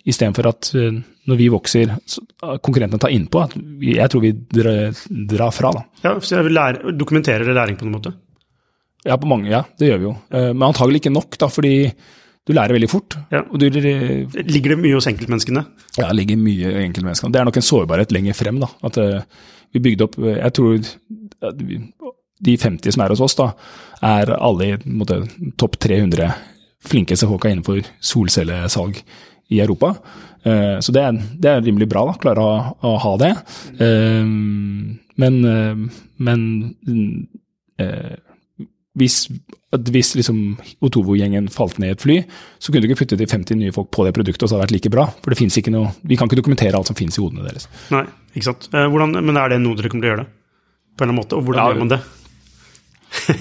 [0.09, 0.99] istedenfor at eh,
[1.29, 1.95] når vi vokser,
[2.65, 5.73] konkurrentene tar innpå, at jeg tror vi drar, fra.
[5.77, 5.83] Da.
[6.05, 8.15] Ja, så jeg vil lære, Dokumenterer læring på noen måte?
[9.07, 10.15] Ja, på mange, ja, det gjør vi jo.
[10.33, 11.75] Eh, men antagelig ikke nok, da, fordi
[12.49, 13.17] du lærer veldig fort.
[13.33, 13.43] Ja.
[13.45, 15.67] Du, ligger det mye hos enkeltmenneskene?
[15.99, 17.33] Ja, det ligger mye i enkeltmenneskene.
[17.33, 18.61] Det er nok en sårbarhet lenger frem.
[18.61, 19.01] da, at
[19.77, 20.79] vi bygde opp, Jeg tror
[22.45, 23.51] de 50 som er hos oss, da,
[24.05, 25.23] er alle i måte,
[25.59, 26.31] topp 300
[26.89, 29.01] flinkeste folka innenfor solcellesalg
[29.53, 29.95] i Europa.
[30.47, 32.53] Uh, så det er, det er, rimelig bra, da, klare å,
[32.87, 33.33] å ha det.
[33.81, 34.25] Uh,
[35.19, 35.41] men,
[36.23, 36.43] men
[38.99, 39.17] hvis,
[39.93, 40.39] hvis liksom
[40.85, 42.17] Otovo-gjengen falt ned i et fly,
[42.59, 44.67] så kunne du ikke putte de 50 nye folk på det produktet, og så hadde
[44.67, 45.07] det vært like bra.
[45.23, 47.69] For det ikke noe, vi kan ikke dokumentere alt som finnes i hodene deres.
[47.95, 48.69] Nei, ikke sant.
[48.73, 50.33] Eh, hvordan, men er det noe dere kommer til å gjøre det?
[50.99, 52.01] På en eller annen måte, og hvordan ja, gjør man det?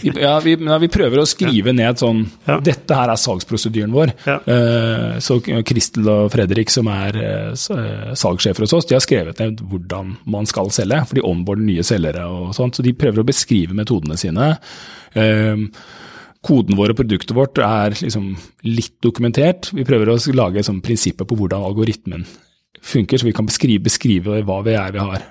[0.04, 1.76] Ja, vi, vi, prøver å skrive ja.
[1.76, 2.58] ned sånn ja.
[2.64, 4.14] Dette her er salgsprosedyren vår.
[4.28, 4.38] Ja.
[4.48, 9.64] Uh, så Kristel og Fredrik, som er uh, salgssjefer hos oss, de har skrevet ned
[9.68, 11.04] hvordan man skal selge.
[11.10, 12.80] For de onboarder nye selgere og sånt.
[12.80, 14.54] Så de prøver å beskrive metodene sine.
[15.18, 15.68] Uh,
[16.48, 18.32] koden vår og produktet vårt er liksom
[18.70, 19.72] litt dokumentert.
[19.76, 22.24] Vi prøver å lage sånn prinsipper på hvordan algoritmen
[22.88, 25.26] funker, så vi kan beskrive, beskrive hva vi er vi har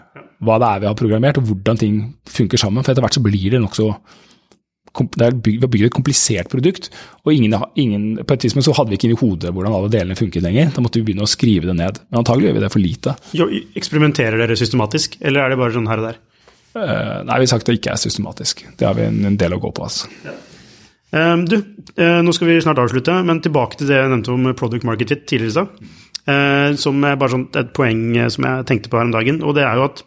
[0.45, 2.85] hva det er vi har programmert, og hvordan ting funker sammen.
[2.85, 3.89] For etter hvert så blir det nokså
[4.97, 6.91] det bygd, Vi har bygd et komplisert produkt,
[7.25, 10.19] og ingen, ingen, på et tidspunkt så hadde vi ikke inni hodet hvordan alle delene
[10.19, 10.73] funket lenger.
[10.75, 12.01] Da måtte vi begynne å skrive det ned.
[12.11, 13.17] Men antagelig gjør vi det for lite.
[13.37, 16.21] Jo, eksperimenterer dere systematisk, eller er det bare sånn her og der?
[16.77, 18.67] Uh, nei, vi har sagt det ikke er systematisk.
[18.77, 19.87] Det har vi en, en del å gå på.
[19.87, 20.11] altså.
[20.27, 20.35] Ja.
[21.17, 21.61] Um, du,
[21.97, 25.15] uh, nå skal vi snart avslutte, men tilbake til det jeg nevnte om product market
[25.15, 25.95] fit tidligere i stad.
[26.27, 28.03] Uh, som er bare sånn et poeng
[28.35, 29.41] som jeg tenkte på her om dagen.
[29.47, 30.03] Og det er jo at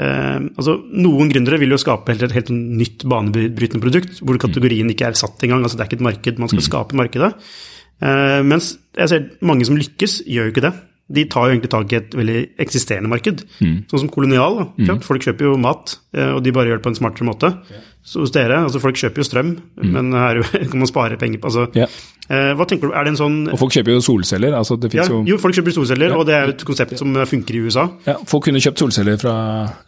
[0.00, 4.88] Eh, altså, noen gründere vil jo skape helt, et helt nytt banebrytende produkt, hvor kategorien
[4.92, 5.64] ikke er satt engang.
[5.64, 6.68] Altså, det er ikke et marked, man skal mm.
[6.68, 7.34] skape markedet.
[8.02, 10.74] Eh, mens jeg ser mange som lykkes, gjør jo ikke det.
[11.12, 13.42] de tar jo egentlig tak i et veldig eksisterende marked.
[13.90, 14.54] Sånn som Kolonial.
[14.80, 14.94] Da.
[15.04, 17.50] Folk kjøper jo mat, eh, og de bare gjør det på en smartere måte.
[18.02, 20.40] Så hos dere, altså folk kjøper jo strøm, men her
[20.70, 21.92] kan man spare penger på altså, yeah.
[22.26, 24.56] eh, Hva tenker du, er det en sånn Og folk kjøper jo solceller.
[24.58, 25.20] altså det ja, jo...
[25.28, 27.86] Jo, folk kjøper solceller, og det er jo et konsept som funker i USA.
[28.08, 29.36] Ja, folk kunne kjøpt solceller fra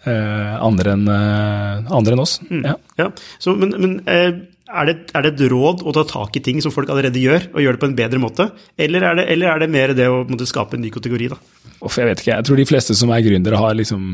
[0.06, 2.38] eh, andre enn eh, enn oss.
[2.54, 2.76] Ja.
[3.02, 3.10] Ja,
[3.42, 4.30] så, Men, men eh,
[4.70, 7.50] er, det, er det et råd å ta tak i ting som folk allerede gjør,
[7.50, 8.48] og gjøre det på en bedre måte?
[8.78, 11.42] Eller er det, eller er det mer det å måte, skape en ny kategori, da?
[11.84, 14.12] Uff, jeg vet ikke, jeg tror de fleste som er gründere har liksom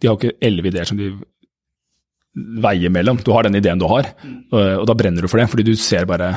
[0.00, 1.14] De har ikke elleve ideer som de
[2.62, 3.20] veier mellom.
[3.24, 4.08] Du har den ideen du har,
[4.52, 5.48] og, og da brenner du for det.
[5.52, 6.32] Fordi du ser bare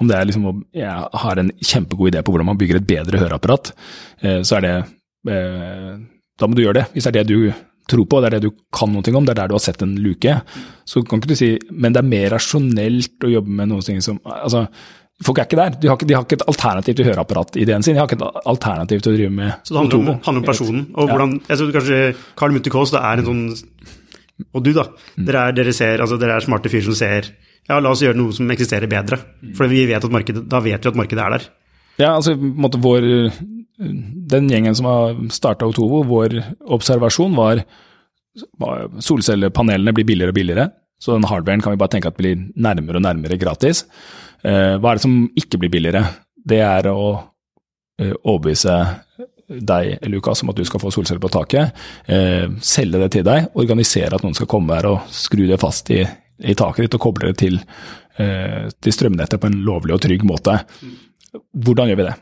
[0.00, 3.20] om det er liksom Jeg har en kjempegod idé på hvordan man bygger et bedre
[3.20, 3.72] høreapparat,
[4.22, 4.72] eh, så er det
[5.30, 5.92] eh,
[6.40, 6.86] Da må du gjøre det.
[6.94, 7.52] Hvis det er det du
[7.90, 9.82] tror på, det er det du kan noe om, det er der du har sett
[9.84, 10.36] en luke,
[10.86, 14.20] så kan ikke du si Men det er mer rasjonelt å jobbe med noe som
[14.24, 14.66] Altså,
[15.22, 15.74] folk er ikke der.
[15.78, 17.94] De har ikke, de har ikke et alternativ til høreapparat-ideen sin.
[17.94, 20.46] De har ikke et alternativ til å drive med Så det handler om, handler om
[20.48, 20.86] personen.
[20.94, 21.12] Og Ja.
[21.12, 22.00] hvordan, jeg tror kanskje
[22.36, 23.44] Carl Munthe Kaas det er en sånn
[24.52, 24.86] Og du, da.
[25.16, 25.26] Mm.
[25.28, 27.32] Dere, er, dere, ser, altså, dere er smarte fyr som ser
[27.68, 29.20] Ja, la oss gjøre noe som eksisterer bedre.
[29.42, 29.52] Mm.
[29.58, 31.48] For vi vet at markedet, da vet vi at markedet er der.
[32.00, 33.04] Ja, altså måte vår
[34.32, 36.38] Den gjengen som har starta Otovo, vår
[36.74, 37.64] observasjon var
[38.60, 40.68] var solcellepanelene blir billigere og billigere.
[41.02, 43.84] Så den hardwaren kan vi bare tenke at blir nærmere og nærmere gratis.
[44.44, 46.04] Eh, hva er det som ikke blir billigere?
[46.38, 47.08] Det er å
[47.98, 48.76] eh, overbevise
[49.60, 51.84] deg, Lukas, om at du skal få solceller på taket.
[52.06, 53.50] Eh, selge det til deg.
[53.58, 57.04] Organisere at noen skal komme her og skru det fast i, i taket ditt og
[57.06, 57.60] koble det til,
[58.18, 60.58] eh, til strømnettet på en lovlig og trygg måte.
[61.32, 62.16] Hvordan gjør vi det?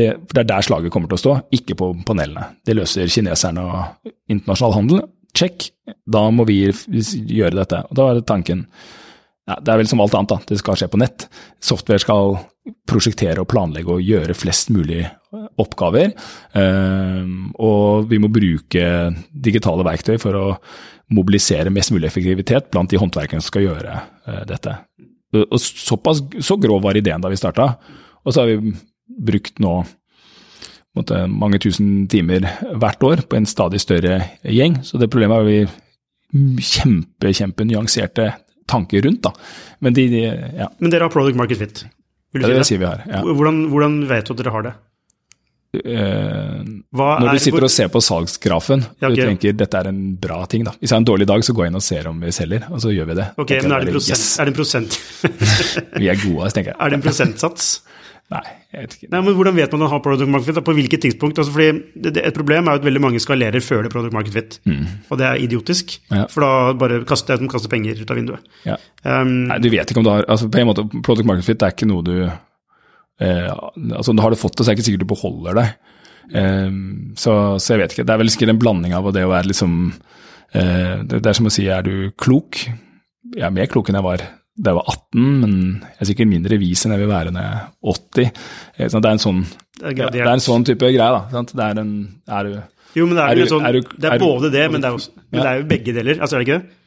[0.00, 0.08] det?
[0.32, 2.50] Det er der slaget kommer til å stå, ikke på panelene.
[2.64, 5.06] Det løser kineserne og internasjonal handel.
[5.34, 5.70] Check,
[6.06, 7.82] da må vi gjøre dette.
[7.90, 8.68] Og da er det tanken
[9.44, 10.40] ja, Det er vel som alt annet, da.
[10.48, 11.26] Det skal skje på nett.
[11.62, 12.38] Software skal
[12.88, 15.02] prosjektere og planlegge og gjøre flest mulig
[15.60, 16.14] oppgaver.
[16.56, 18.86] Ehm, og vi må bruke
[19.28, 20.46] digitale verktøy for å
[21.14, 24.78] mobilisere mest mulig effektivitet blant de håndverkerne som skal gjøre eh, dette.
[25.44, 27.74] Og såpass, så grov var ideen da vi starta.
[28.24, 28.72] Og så har vi
[29.04, 29.82] brukt nå
[30.94, 32.46] måtte, mange tusen timer
[32.78, 34.78] hvert år på en stadig større gjeng.
[34.86, 38.30] Så det problemet er vi kjempe, kjempe nyanserte
[38.70, 39.22] tanker rundt.
[39.26, 39.34] da.
[39.84, 41.84] Men de, de ja, Men dere har product market fit.
[42.34, 43.04] Vil du er det si sier vi har.
[43.06, 43.22] Ja.
[43.22, 44.74] Hvordan, hvordan vet du at dere har det?
[45.74, 46.60] Eh,
[46.94, 50.44] når du sitter og ser på salgsgrafen Ja, og du tenker dette er en bra
[50.50, 50.74] ting, da.
[50.78, 52.68] Hvis jeg har en dårlig dag, så går jeg inn og ser om vi selger,
[52.70, 53.26] og så gjør vi det.
[53.34, 54.98] Ok, Tenker men er det, bare, prosent, yes, er det en prosent
[56.04, 56.78] vi er gode, tenker jeg.
[56.84, 57.72] Er det en prosentsats?
[58.34, 59.08] Nei, jeg vet ikke.
[59.12, 60.64] Nei, men Hvordan vet man at man har product market fit?
[60.66, 61.38] På hvilket tidspunkt?
[61.38, 64.34] Altså, fordi Et problem er jo at veldig mange skalerer før det er product market
[64.34, 64.56] fit.
[65.10, 65.96] Og det er idiotisk.
[66.10, 66.16] Mm.
[66.18, 66.24] Ja.
[66.32, 68.50] For da bare kaster de er som å penger ut av vinduet.
[68.66, 68.78] Ja.
[69.04, 71.62] Um, Nei, du vet ikke om du har altså På en måte, Product market fit
[71.62, 73.50] er ikke noe du eh,
[73.92, 75.66] altså Har du fått det, så er det ikke sikkert du beholder det.
[76.40, 76.78] Eh,
[77.20, 78.06] så, så jeg vet ikke.
[78.08, 81.38] Det er vel sikkert en blanding av det å være liksom eh, det, det er
[81.38, 82.64] som å si er du klok?
[83.34, 86.30] Jeg er mer klok enn jeg var da jeg var 18, men jeg er sikkert
[86.30, 88.28] mindre vis enn jeg vil være når jeg er 80.
[88.76, 89.40] Eh, det er en sånn,
[89.80, 91.10] det er det er en sånn type greie.
[91.16, 91.54] da, sant?
[91.58, 91.92] Det er en,
[92.38, 92.54] er du
[92.94, 93.66] Jo, men det er, jo sånn,
[93.98, 94.98] det er både det, men er,
[95.34, 96.20] det er jo begge deler.
[96.22, 96.78] Altså, er det ikke det?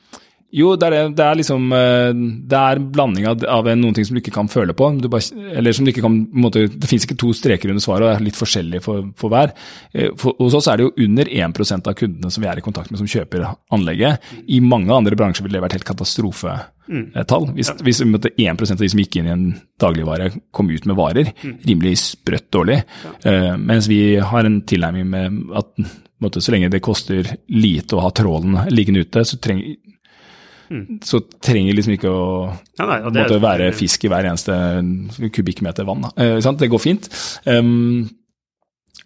[0.55, 2.13] Jo, det er, det er liksom eh,
[2.47, 4.87] Det er blanding av, av noen ting som du ikke kan føle på.
[5.03, 5.25] Du bare,
[5.59, 8.05] eller som du ikke kan på en måte, Det finnes ikke to streker under svaret,
[8.05, 9.51] og det er litt forskjellig for, for hver.
[9.91, 12.63] Eh, For, hos oss er det jo under 1% av kundene som vi er i
[12.63, 13.43] kontakt med, som kjøper
[13.75, 14.23] anlegget.
[14.47, 17.51] I mange andre bransjer ville det vært helt katastrofetall.
[17.57, 18.09] Hvis, hvis ja.
[18.55, 19.47] hvis 1 av de som gikk inn i en
[19.83, 21.33] dagligvare, kom ut med varer,
[21.67, 22.79] rimelig sprøtt dårlig.
[23.27, 25.73] Eh, mens vi har en tilnærming med at
[26.23, 29.75] måte, så lenge det koster lite å ha trålen liggende ute, så trenger
[31.05, 32.27] så trenger liksom ikke å
[32.77, 34.55] Ja, nei, det måtte være fisk i hver eneste
[35.33, 36.07] kubikkmeter vann.
[36.15, 36.59] Eh, sant?
[36.61, 37.09] Det går fint.
[37.45, 38.07] Um,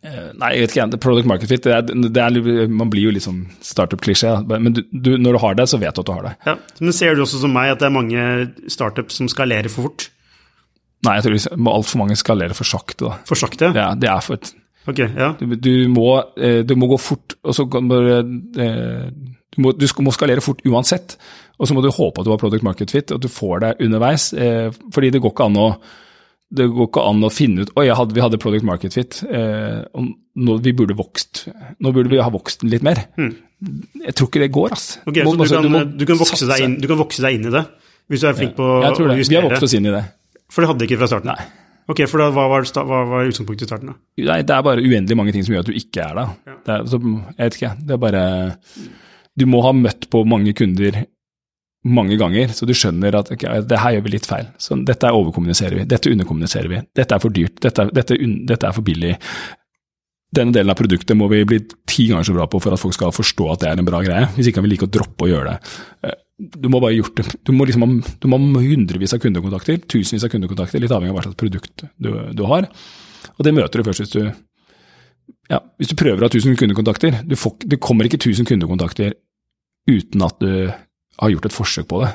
[0.01, 3.26] nei, jeg vet ikke, product market fit, det er, det er, man blir jo litt
[3.28, 6.26] sånn startup-klisjé, men du, du, når du har det, så vet du at du har
[6.26, 6.34] det.
[6.47, 6.55] Ja.
[6.82, 8.26] Men ser du også som meg at det er mange
[8.72, 10.09] startups som skalerer for fort?
[11.05, 13.05] Nei, jeg tror altfor mange skalerer for sakte.
[13.05, 13.22] Da.
[13.30, 13.72] For sakte?
[13.78, 14.41] Ja, det er for
[14.89, 15.28] Ok, ja.
[15.38, 16.07] du, du, må,
[16.41, 18.16] eh, du må gå fort, og så kan du bare
[18.66, 19.12] eh,
[19.51, 21.18] du må, du må skalere fort uansett.
[21.60, 23.74] Og så må du håpe at du har product market fit, at du får det
[23.86, 24.32] underveis.
[24.34, 25.68] Eh, fordi det går ikke an å
[26.52, 29.22] det går ikke an å finne ut Oi, hadde, vi hadde product market fit.
[29.24, 31.45] Eh, nå, vi burde vokst.
[31.80, 33.06] Nå burde vi ha vokst litt mer.
[33.16, 34.97] Jeg tror ikke det går, ass.
[34.99, 35.14] Hmm.
[35.14, 37.47] Ok, Må- så du altså, kan, må du, kan inn, du kan vokse deg inn
[37.47, 37.64] i det,
[38.12, 39.28] hvis du er flink på Jeg tror å det.
[39.30, 40.04] Vi har vokst oss inn i det.
[40.52, 41.32] For det hadde ikke fra starten?
[41.32, 41.47] Nei.
[41.91, 43.91] Ok, for da, hva, var, hva var utgangspunktet i starten?
[43.91, 43.95] da?
[44.28, 46.26] Nei, det er bare uendelig mange ting som gjør at du ikke er det.
[46.68, 48.24] det er, så, jeg vet ikke, det er bare
[49.39, 51.02] Du må ha møtt på mange kunder
[51.82, 54.51] mange ganger, så du skjønner at ok, det her gjør vi litt feil.
[54.61, 58.17] Så dette er overkommuniserer vi, dette underkommuniserer vi, dette er for dyrt, dette, dette,
[58.49, 59.15] dette er for billig.
[60.32, 61.57] denne delen av produktet må vi bli
[61.89, 63.99] ti ganger så bra på for at folk skal forstå at det er en bra
[64.05, 64.29] greie.
[64.36, 65.73] Hvis ikke kan vi like å droppe å gjøre det.
[66.07, 66.19] Eh,
[66.61, 67.34] du må bare gjort det.
[67.45, 71.19] Du må, liksom du må ha hundrevis av kundekontakter, tusenvis av kundekontakter, litt avhengig av
[71.19, 72.69] hva slags produkt du, du har.
[73.36, 74.23] Og det møter du først hvis du
[75.51, 77.21] ja, hvis du prøver å ha 1000 kundekontakter.
[77.27, 79.17] Du, får, du kommer ikke 1000 kundekontakter
[79.89, 80.71] uten at du
[81.20, 82.14] har gjort et forsøk på det.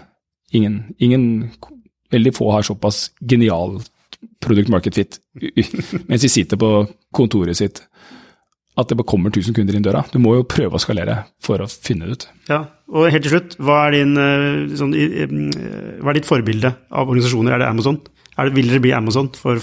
[0.56, 1.26] Ingen, ingen
[2.06, 3.80] Veldig få har såpass genial
[4.38, 5.16] product market fit
[6.06, 6.68] mens de sitter på
[7.10, 7.80] kontoret sitt
[8.76, 10.02] at det kommer 1000 kunder inn døra.
[10.12, 12.26] Du må jo prøve å skalere for å finne det ut.
[12.50, 12.58] Ja,
[12.92, 15.32] og helt til slutt, hva er, din, eh, sånn, eh,
[16.02, 17.54] hva er ditt forbilde av organisasjoner?
[17.56, 18.02] Er det Amazon?
[18.36, 19.56] Er det, vil dere bli Amazon for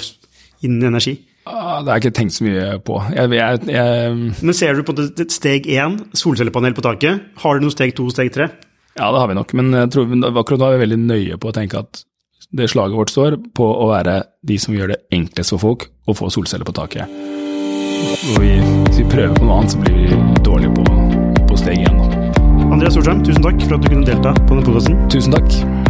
[0.66, 1.20] innen energi?
[1.46, 2.98] Ah, det har jeg ikke tenkt så mye på.
[3.14, 4.98] Jeg, jeg, jeg, Men ser du på
[5.30, 7.34] steg én, solcellepanel på taket?
[7.44, 8.50] Har du noe steg to, steg tre?
[8.94, 11.50] Ja, det har vi nok, men jeg tror, akkurat nå er vi veldig nøye på
[11.50, 12.04] å tenke at
[12.54, 16.14] det slaget vårt står på å være de som gjør det enklest for folk å
[16.18, 17.10] få solceller på taket.
[18.38, 20.86] Vi, hvis vi prøver på noe annet, så blir vi dårlige på,
[21.50, 22.04] på steg én.
[22.70, 25.02] Andreas Storsheim, tusen takk for at du kunne delta på denne podkasten.
[25.14, 25.83] Tusen takk.